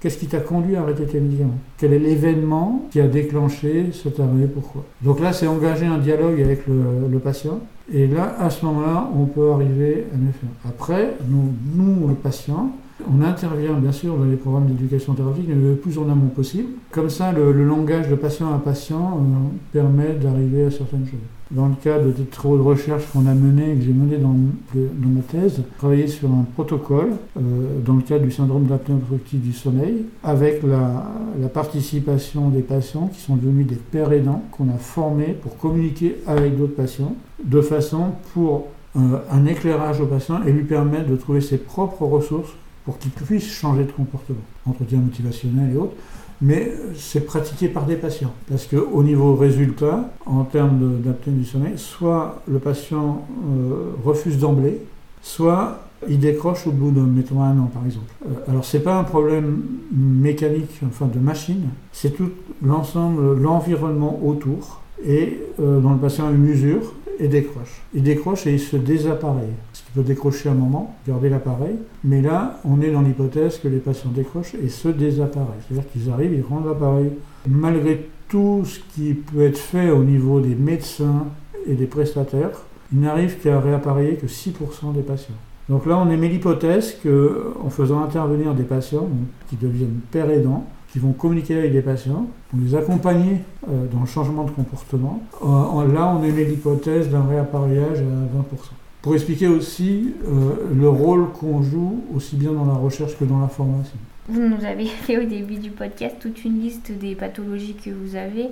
Qu'est-ce 0.00 0.16
qui 0.16 0.26
t'a 0.26 0.40
conduit 0.40 0.76
à 0.76 0.82
arrêter 0.82 1.04
tes 1.04 1.20
médicaments? 1.20 1.58
Quel 1.76 1.92
est 1.92 1.98
l'événement 1.98 2.88
qui 2.90 3.00
a 3.00 3.06
déclenché 3.06 3.90
cet 3.92 4.18
arrêt? 4.18 4.48
Pourquoi? 4.52 4.84
Donc 5.02 5.20
là, 5.20 5.34
c'est 5.34 5.46
engager 5.46 5.84
un 5.84 5.98
dialogue 5.98 6.40
avec 6.40 6.66
le, 6.66 7.18
patient. 7.18 7.60
Et 7.92 8.06
là, 8.06 8.34
à 8.38 8.48
ce 8.48 8.64
moment-là, 8.64 9.10
on 9.14 9.26
peut 9.26 9.50
arriver 9.52 10.06
à 10.12 10.16
mieux 10.16 10.32
faire. 10.32 10.50
Après, 10.66 11.14
nous, 11.28 11.52
nous 11.74 12.08
le 12.08 12.14
patient, 12.14 12.70
on 13.10 13.22
intervient 13.22 13.74
bien 13.74 13.92
sûr 13.92 14.16
dans 14.16 14.24
les 14.24 14.36
programmes 14.36 14.66
d'éducation 14.66 15.14
thérapeutique 15.14 15.48
le 15.48 15.74
plus 15.74 15.98
en 15.98 16.08
amont 16.08 16.28
possible. 16.28 16.68
Comme 16.90 17.10
ça, 17.10 17.32
le, 17.32 17.52
langage 17.64 18.08
de 18.08 18.14
patient 18.14 18.54
à 18.54 18.58
patient 18.58 19.18
euh, 19.18 19.48
permet 19.72 20.14
d'arriver 20.14 20.66
à 20.66 20.70
certaines 20.70 21.06
choses 21.06 21.18
dans 21.50 21.66
le 21.66 21.74
cadre 21.74 22.10
des 22.10 22.24
travaux 22.24 22.56
de 22.56 22.62
recherche 22.62 23.04
qu'on 23.12 23.26
a 23.26 23.34
menés, 23.34 23.76
que 23.76 23.82
j'ai 23.82 23.92
menés 23.92 24.16
dans, 24.16 24.34
dans, 24.74 25.08
ma 25.08 25.20
thèse, 25.20 25.62
travaillé 25.78 26.06
sur 26.08 26.28
un 26.28 26.44
protocole 26.54 27.10
euh, 27.36 27.80
dans 27.84 27.94
le 27.94 28.02
cadre 28.02 28.24
du 28.24 28.30
syndrome 28.30 28.64
d'apnée 28.64 28.94
obstructive 28.94 29.40
du 29.40 29.52
sommeil, 29.52 30.06
avec 30.22 30.62
la, 30.62 31.04
la, 31.40 31.48
participation 31.48 32.48
des 32.48 32.62
patients 32.62 33.08
qui 33.12 33.20
sont 33.20 33.36
devenus 33.36 33.66
des 33.66 33.76
pères 33.76 34.12
aidants 34.12 34.42
qu'on 34.50 34.68
a 34.68 34.78
formés 34.78 35.36
pour 35.42 35.56
communiquer 35.58 36.16
avec 36.26 36.56
d'autres 36.56 36.74
patients, 36.74 37.14
de 37.44 37.60
façon 37.60 38.12
pour 38.32 38.68
euh, 38.96 39.18
un 39.30 39.46
éclairage 39.46 40.00
au 40.00 40.06
patient 40.06 40.42
et 40.46 40.52
lui 40.52 40.64
permettre 40.64 41.08
de 41.08 41.16
trouver 41.16 41.40
ses 41.40 41.58
propres 41.58 42.04
ressources 42.04 42.52
pour 42.84 42.98
qu'il 42.98 43.10
puisse 43.10 43.50
changer 43.50 43.84
de 43.84 43.92
comportement, 43.92 44.38
entretien 44.66 44.98
motivationnel 44.98 45.72
et 45.74 45.76
autres 45.76 45.96
mais 46.40 46.72
c'est 46.96 47.24
pratiqué 47.24 47.68
par 47.68 47.86
des 47.86 47.96
patients. 47.96 48.32
Parce 48.48 48.66
qu'au 48.66 49.02
niveau 49.02 49.34
résultat, 49.34 50.10
en 50.26 50.44
termes 50.44 51.00
d'apnée 51.00 51.32
du 51.32 51.44
sommeil, 51.44 51.74
soit 51.76 52.42
le 52.46 52.58
patient 52.58 53.26
euh, 53.48 53.92
refuse 54.04 54.38
d'emblée, 54.38 54.82
soit 55.22 55.80
il 56.08 56.18
décroche 56.18 56.66
au 56.66 56.70
bout 56.70 56.90
de, 56.90 57.00
mettons, 57.00 57.40
un 57.40 57.58
an, 57.58 57.70
par 57.72 57.86
exemple. 57.86 58.12
Euh, 58.26 58.50
alors, 58.50 58.64
ce 58.64 58.76
n'est 58.76 58.82
pas 58.82 58.98
un 58.98 59.04
problème 59.04 59.62
mécanique, 59.92 60.80
enfin 60.86 61.06
de 61.06 61.18
machine, 61.18 61.68
c'est 61.92 62.10
tout 62.10 62.30
l'ensemble, 62.62 63.40
l'environnement 63.40 64.20
autour, 64.22 64.82
et 65.04 65.38
euh, 65.60 65.80
dont 65.80 65.92
le 65.92 65.98
patient 65.98 66.30
une 66.30 66.46
usure, 66.46 66.94
et 67.18 67.28
décroche. 67.28 67.82
Il 67.94 68.02
décroche 68.02 68.46
et 68.46 68.54
il 68.54 68.60
se 68.60 68.76
désappareille. 68.76 69.52
Ce 69.72 69.82
qui 69.82 69.90
peut 69.92 70.02
décrocher 70.02 70.48
un 70.48 70.54
moment, 70.54 70.96
garder 71.06 71.28
l'appareil, 71.28 71.76
mais 72.02 72.20
là, 72.20 72.60
on 72.64 72.80
est 72.80 72.90
dans 72.90 73.02
l'hypothèse 73.02 73.58
que 73.58 73.68
les 73.68 73.78
patients 73.78 74.10
décrochent 74.10 74.54
et 74.54 74.68
se 74.68 74.88
désappareillent. 74.88 75.62
C'est-à-dire 75.68 75.90
qu'ils 75.90 76.10
arrivent, 76.10 76.32
ils 76.34 76.42
rendent 76.42 76.66
l'appareil. 76.66 77.10
Malgré 77.46 78.08
tout 78.28 78.64
ce 78.64 78.80
qui 78.94 79.14
peut 79.14 79.42
être 79.42 79.58
fait 79.58 79.90
au 79.90 80.02
niveau 80.02 80.40
des 80.40 80.54
médecins 80.54 81.26
et 81.66 81.74
des 81.74 81.86
prestataires, 81.86 82.62
il 82.92 83.00
n'arrive 83.00 83.38
qu'à 83.40 83.60
réappareiller 83.60 84.16
que 84.16 84.26
6% 84.26 84.92
des 84.94 85.02
patients. 85.02 85.34
Donc 85.68 85.86
là, 85.86 85.96
on 85.98 86.10
émet 86.10 86.28
l'hypothèse 86.28 86.96
qu'en 87.02 87.70
faisant 87.70 88.02
intervenir 88.02 88.54
des 88.54 88.64
patients 88.64 89.08
qui 89.48 89.56
deviennent 89.56 90.00
pères 90.10 90.30
aidants, 90.30 90.66
qui 90.94 91.00
vont 91.00 91.12
communiquer 91.12 91.58
avec 91.58 91.72
les 91.72 91.82
patients, 91.82 92.28
pour 92.48 92.60
les 92.60 92.72
accompagner 92.76 93.38
euh, 93.68 93.86
dans 93.92 94.02
le 94.02 94.06
changement 94.06 94.44
de 94.44 94.52
comportement. 94.52 95.24
Euh, 95.42 95.92
là, 95.92 96.06
on 96.16 96.22
émet 96.22 96.44
l'hypothèse 96.44 97.08
d'un 97.08 97.24
réappareillage 97.24 97.98
à 97.98 98.54
20%. 98.54 98.60
Pour 99.02 99.14
expliquer 99.16 99.48
aussi 99.48 100.14
euh, 100.24 100.54
le 100.72 100.88
rôle 100.88 101.32
qu'on 101.32 101.64
joue 101.64 102.04
aussi 102.14 102.36
bien 102.36 102.52
dans 102.52 102.64
la 102.64 102.74
recherche 102.74 103.18
que 103.18 103.24
dans 103.24 103.40
la 103.40 103.48
formation. 103.48 103.96
Vous 104.28 104.40
nous 104.40 104.64
avez 104.64 104.86
fait 105.02 105.18
au 105.18 105.28
début 105.28 105.56
du 105.56 105.70
podcast 105.70 106.14
toute 106.20 106.44
une 106.44 106.60
liste 106.60 106.92
des 106.92 107.16
pathologies 107.16 107.74
que 107.74 107.90
vous 107.90 108.14
avez, 108.14 108.50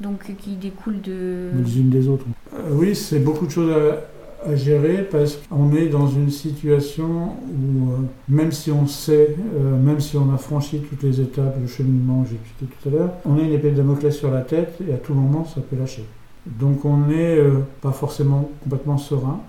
donc 0.00 0.34
qui 0.38 0.52
découlent 0.52 1.02
de... 1.02 1.50
Les 1.62 1.78
unes 1.78 1.90
des 1.90 2.08
autres. 2.08 2.24
oui, 2.70 2.96
c'est 2.96 3.18
beaucoup 3.18 3.44
de 3.44 3.50
choses 3.50 3.70
à, 3.70 3.98
à 4.44 4.56
gérer 4.56 5.06
parce 5.10 5.36
qu'on 5.36 5.74
est 5.74 5.88
dans 5.88 6.08
une 6.08 6.30
situation 6.30 7.36
où, 7.46 7.90
euh, 7.90 7.96
même 8.28 8.52
si 8.52 8.70
on 8.70 8.86
sait, 8.86 9.36
euh, 9.56 9.78
même 9.78 10.00
si 10.00 10.16
on 10.16 10.32
a 10.32 10.36
franchi 10.36 10.80
toutes 10.80 11.02
les 11.02 11.20
étapes, 11.20 11.56
le 11.60 11.66
cheminement 11.66 12.22
que 12.22 12.30
j'ai 12.30 12.36
expliqué 12.36 12.74
tout 12.82 12.88
à 12.88 12.92
l'heure, 12.92 13.10
on 13.24 13.38
a 13.38 13.42
une 13.42 13.52
épée 13.52 13.70
de 13.70 13.76
Damoclès 13.76 14.16
sur 14.16 14.30
la 14.30 14.42
tête 14.42 14.78
et 14.88 14.92
à 14.92 14.96
tout 14.96 15.14
moment 15.14 15.44
ça 15.44 15.60
peut 15.60 15.76
lâcher. 15.76 16.04
Donc 16.46 16.84
on 16.84 16.96
n'est 16.96 17.38
euh, 17.38 17.60
pas 17.80 17.92
forcément 17.92 18.50
complètement 18.62 18.98
serein. 18.98 19.40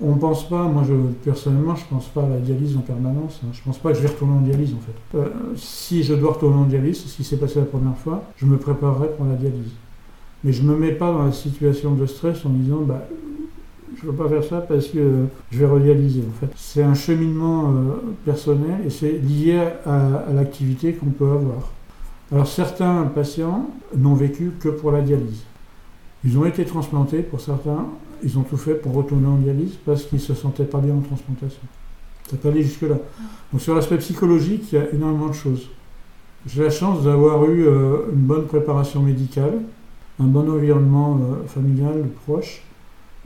On 0.00 0.14
pense 0.16 0.48
pas, 0.48 0.64
moi 0.64 0.82
je, 0.86 0.94
personnellement, 1.24 1.76
je 1.76 1.84
ne 1.84 1.88
pense 1.88 2.06
pas 2.08 2.24
à 2.24 2.28
la 2.28 2.38
dialyse 2.38 2.76
en 2.76 2.80
permanence. 2.80 3.40
Hein. 3.44 3.48
Je 3.52 3.60
ne 3.60 3.64
pense 3.64 3.78
pas 3.78 3.90
que 3.90 3.96
je 3.96 4.02
vais 4.02 4.08
retourner 4.08 4.34
en 4.34 4.40
dialyse 4.40 4.74
en 4.74 4.80
fait. 4.80 5.20
Si 5.56 6.02
je 6.02 6.14
dois 6.14 6.32
retourner 6.32 6.56
en 6.56 6.64
dialyse, 6.64 7.04
ce 7.04 7.16
qui 7.16 7.22
s'est 7.22 7.36
passé 7.36 7.60
la 7.60 7.66
première 7.66 7.96
fois, 7.96 8.24
je 8.36 8.44
me 8.44 8.56
préparerai 8.56 9.08
pour 9.16 9.24
la 9.26 9.34
dialyse. 9.34 9.70
Mais 10.44 10.52
je 10.52 10.62
ne 10.62 10.68
me 10.68 10.76
mets 10.76 10.92
pas 10.92 11.10
dans 11.10 11.24
la 11.24 11.32
situation 11.32 11.94
de 11.94 12.04
stress 12.04 12.44
en 12.44 12.50
disant, 12.50 12.80
bah, 12.82 13.06
je 14.04 14.10
ne 14.10 14.12
veux 14.12 14.22
pas 14.22 14.28
faire 14.28 14.44
ça 14.44 14.60
parce 14.60 14.88
que 14.88 15.26
je 15.50 15.64
vais 15.64 16.08
fait, 16.40 16.46
c'est 16.56 16.82
un 16.82 16.94
cheminement 16.94 17.70
euh, 17.70 17.72
personnel 18.24 18.80
et 18.86 18.90
c'est 18.90 19.12
lié 19.12 19.58
à, 19.86 20.16
à 20.28 20.32
l'activité 20.34 20.92
qu'on 20.92 21.06
peut 21.06 21.30
avoir. 21.30 21.72
Alors 22.30 22.46
certains 22.46 23.04
patients 23.04 23.70
n'ont 23.96 24.14
vécu 24.14 24.52
que 24.60 24.68
pour 24.68 24.90
la 24.90 25.00
dialyse. 25.00 25.44
Ils 26.22 26.36
ont 26.36 26.44
été 26.44 26.64
transplantés 26.64 27.22
pour 27.22 27.40
certains, 27.40 27.86
ils 28.22 28.38
ont 28.38 28.42
tout 28.42 28.56
fait 28.58 28.74
pour 28.74 28.92
retourner 28.92 29.26
en 29.26 29.36
dialyse 29.36 29.76
parce 29.86 30.04
qu'ils 30.04 30.18
ne 30.18 30.22
se 30.22 30.34
sentaient 30.34 30.64
pas 30.64 30.78
bien 30.78 30.94
en 30.94 31.00
transplantation. 31.00 31.62
Ça 32.30 32.36
peut 32.36 32.48
aller 32.48 32.62
jusque-là. 32.62 32.96
Donc 33.52 33.60
sur 33.60 33.74
l'aspect 33.74 33.98
psychologique, 33.98 34.70
il 34.72 34.78
y 34.78 34.78
a 34.82 34.92
énormément 34.92 35.28
de 35.28 35.34
choses. 35.34 35.68
J'ai 36.46 36.62
la 36.62 36.70
chance 36.70 37.04
d'avoir 37.04 37.44
eu 37.46 37.66
euh, 37.66 38.10
une 38.12 38.20
bonne 38.20 38.46
préparation 38.46 39.00
médicale, 39.00 39.60
un 40.20 40.24
bon 40.26 40.50
environnement 40.50 41.18
euh, 41.22 41.46
familial 41.46 42.06
proche, 42.26 42.62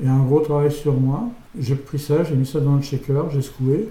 et 0.02 0.08
un 0.08 0.22
gros 0.22 0.40
travail 0.40 0.72
sur 0.72 0.94
moi. 0.94 1.24
J'ai 1.58 1.74
pris 1.74 1.98
ça, 1.98 2.24
j'ai 2.24 2.34
mis 2.34 2.46
ça 2.46 2.60
dans 2.60 2.76
le 2.76 2.82
shaker, 2.82 3.30
j'ai 3.30 3.42
secoué, 3.42 3.88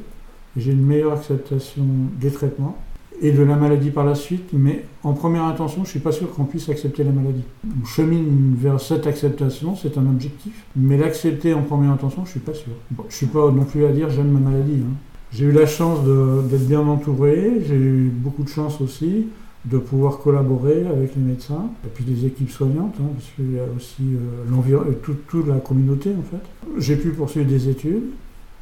j'ai 0.56 0.72
une 0.72 0.86
meilleure 0.86 1.14
acceptation 1.14 1.84
des 2.20 2.32
traitements. 2.32 2.78
et 3.20 3.32
de 3.32 3.42
la 3.42 3.56
maladie 3.56 3.90
par 3.90 4.06
la 4.06 4.14
suite, 4.14 4.50
mais 4.54 4.86
en 5.02 5.14
première 5.14 5.44
intention, 5.44 5.78
je 5.78 5.88
ne 5.88 5.92
suis 5.92 6.00
pas 6.00 6.12
sûr 6.12 6.32
qu'on 6.32 6.44
puisse 6.44 6.70
accepter 6.70 7.04
la 7.04 7.10
maladie. 7.10 7.42
On 7.82 7.84
chemine 7.84 8.56
vers 8.56 8.80
cette 8.80 9.08
acceptation, 9.08 9.76
c'est 9.76 9.98
un 9.98 10.06
objectif, 10.06 10.54
mais 10.76 10.98
l'accepter 10.98 11.56
en 11.56 11.64
première 11.64 11.90
intention, 11.90 12.26
je 12.26 12.30
ne 12.30 12.32
suis 12.34 12.40
pas 12.40 12.54
sûr. 12.54 12.74
je 12.96 13.04
ne 13.04 13.12
suis 13.12 13.26
pas 13.26 13.50
non 13.50 13.64
plus 13.64 13.86
à 13.86 13.92
dire 13.92 14.12
j'aime 14.12 14.30
ma 14.30 14.40
maladie. 14.40 14.84
Hein. 14.84 14.94
J'ai 15.32 15.46
eu 15.46 15.52
la 15.52 15.66
chance 15.66 16.00
d'être 16.04 16.68
bien 16.68 16.82
entouré, 16.82 17.64
j'ai 17.68 17.76
eu 17.76 18.12
beaucoup 18.14 18.44
de 18.44 18.50
chance 18.50 18.80
aussi 18.82 19.26
de 19.70 19.78
pouvoir 19.78 20.20
collaborer 20.20 20.88
avec 20.88 21.16
les 21.16 21.22
médecins 21.22 21.70
et 21.86 21.90
puis 21.94 22.06
des 22.06 22.26
équipes 22.26 22.50
soignantes, 22.50 22.96
hein, 23.00 23.10
parce 23.14 23.30
qu'il 23.36 23.54
y 23.54 23.60
a 23.60 23.64
aussi 23.76 24.04
euh, 24.16 24.76
euh 24.76 24.94
toute, 25.28 25.48
la 25.48 25.58
communauté 25.58 26.12
en 26.18 26.24
fait. 26.24 26.44
J'ai 26.78 26.96
pu 26.96 27.10
poursuivre 27.10 27.48
des 27.48 27.68
études, 27.68 28.12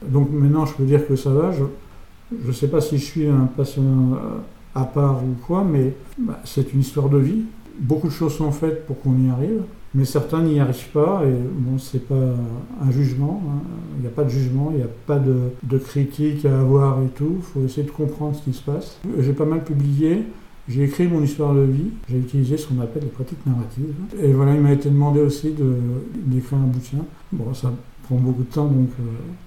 donc 0.07 0.31
maintenant 0.31 0.65
je 0.65 0.73
peux 0.73 0.85
dire 0.85 1.07
que 1.07 1.15
ça 1.15 1.29
va. 1.29 1.51
Je 1.51 2.47
ne 2.47 2.51
sais 2.51 2.67
pas 2.67 2.81
si 2.81 2.97
je 2.97 3.03
suis 3.03 3.27
un 3.27 3.47
patient 3.55 3.83
euh, 3.83 4.39
à 4.73 4.85
part 4.85 5.23
ou 5.23 5.35
quoi, 5.45 5.63
mais 5.63 5.93
bah, 6.17 6.39
c'est 6.43 6.73
une 6.73 6.79
histoire 6.79 7.09
de 7.09 7.19
vie. 7.19 7.43
Beaucoup 7.79 8.07
de 8.07 8.13
choses 8.13 8.33
sont 8.33 8.51
faites 8.51 8.87
pour 8.87 8.99
qu'on 9.01 9.15
y 9.19 9.29
arrive, 9.29 9.61
mais 9.93 10.05
certains 10.05 10.41
n'y 10.41 10.59
arrivent 10.59 10.91
pas, 10.91 11.23
et 11.25 11.33
bon, 11.59 11.77
c'est 11.77 12.07
pas 12.07 12.33
un 12.81 12.89
jugement, 12.89 13.43
hein. 13.47 13.61
il 13.97 14.01
n'y 14.01 14.07
a 14.07 14.11
pas 14.11 14.23
de 14.23 14.29
jugement, 14.29 14.69
il 14.71 14.77
n'y 14.77 14.83
a 14.83 14.89
pas 15.05 15.19
de, 15.19 15.35
de 15.61 15.77
critique 15.77 16.45
à 16.45 16.61
avoir 16.61 17.01
et 17.03 17.09
tout, 17.09 17.35
il 17.37 17.43
faut 17.43 17.65
essayer 17.65 17.83
de 17.83 17.91
comprendre 17.91 18.35
ce 18.35 18.43
qui 18.43 18.53
se 18.53 18.63
passe. 18.63 18.97
J'ai 19.19 19.33
pas 19.33 19.45
mal 19.45 19.63
publié, 19.63 20.23
j'ai 20.67 20.83
écrit 20.83 21.07
mon 21.07 21.21
histoire 21.21 21.53
de 21.53 21.61
vie, 21.61 21.91
j'ai 22.09 22.17
utilisé 22.17 22.57
ce 22.57 22.67
qu'on 22.67 22.81
appelle 22.81 23.03
les 23.03 23.09
pratiques 23.09 23.45
narratives. 23.45 23.93
Et 24.19 24.33
voilà, 24.33 24.55
il 24.55 24.61
m'a 24.61 24.71
été 24.71 24.89
demandé 24.89 25.21
aussi 25.21 25.51
d'écrire 25.51 26.57
un 26.57 26.67
bouquin. 26.67 27.05
Bon, 27.31 27.53
ça 27.53 27.71
prend 28.03 28.15
beaucoup 28.15 28.43
de 28.43 28.51
temps, 28.51 28.65
donc 28.65 28.89
euh, 28.99 29.03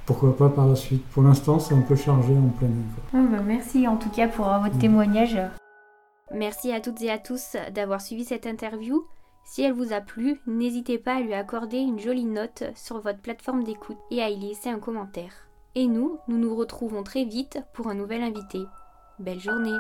pourquoi 0.06 0.36
pas 0.36 0.48
par 0.48 0.68
la 0.68 0.76
suite. 0.76 1.04
Pour 1.08 1.24
l'instant, 1.24 1.58
c'est 1.58 1.74
un 1.74 1.80
peu 1.80 1.96
chargé 1.96 2.32
en 2.32 2.48
planning. 2.56 2.84
Oh, 3.14 3.18
bah, 3.30 3.42
merci 3.44 3.88
en 3.88 3.96
tout 3.96 4.10
cas 4.10 4.28
pour 4.28 4.46
votre 4.46 4.76
mm. 4.76 4.80
témoignage. 4.80 5.38
Merci 6.32 6.72
à 6.72 6.80
toutes 6.80 7.00
et 7.02 7.10
à 7.10 7.18
tous 7.18 7.56
d'avoir 7.74 8.00
suivi 8.00 8.24
cette 8.24 8.46
interview. 8.46 9.04
Si 9.44 9.62
elle 9.62 9.72
vous 9.72 9.92
a 9.92 10.00
plu, 10.00 10.40
n'hésitez 10.46 10.98
pas 10.98 11.16
à 11.16 11.20
lui 11.20 11.34
accorder 11.34 11.78
une 11.78 11.98
jolie 11.98 12.26
note 12.26 12.64
sur 12.74 13.00
votre 13.00 13.20
plateforme 13.20 13.64
d'écoute 13.64 13.96
et 14.10 14.22
à 14.22 14.28
y 14.28 14.38
laisser 14.38 14.68
un 14.68 14.78
commentaire. 14.78 15.32
Et 15.74 15.86
nous, 15.86 16.18
nous 16.28 16.38
nous 16.38 16.54
retrouvons 16.54 17.02
très 17.02 17.24
vite 17.24 17.58
pour 17.72 17.88
un 17.88 17.94
nouvel 17.94 18.22
invité. 18.22 18.60
Belle 19.18 19.40
journée 19.40 19.78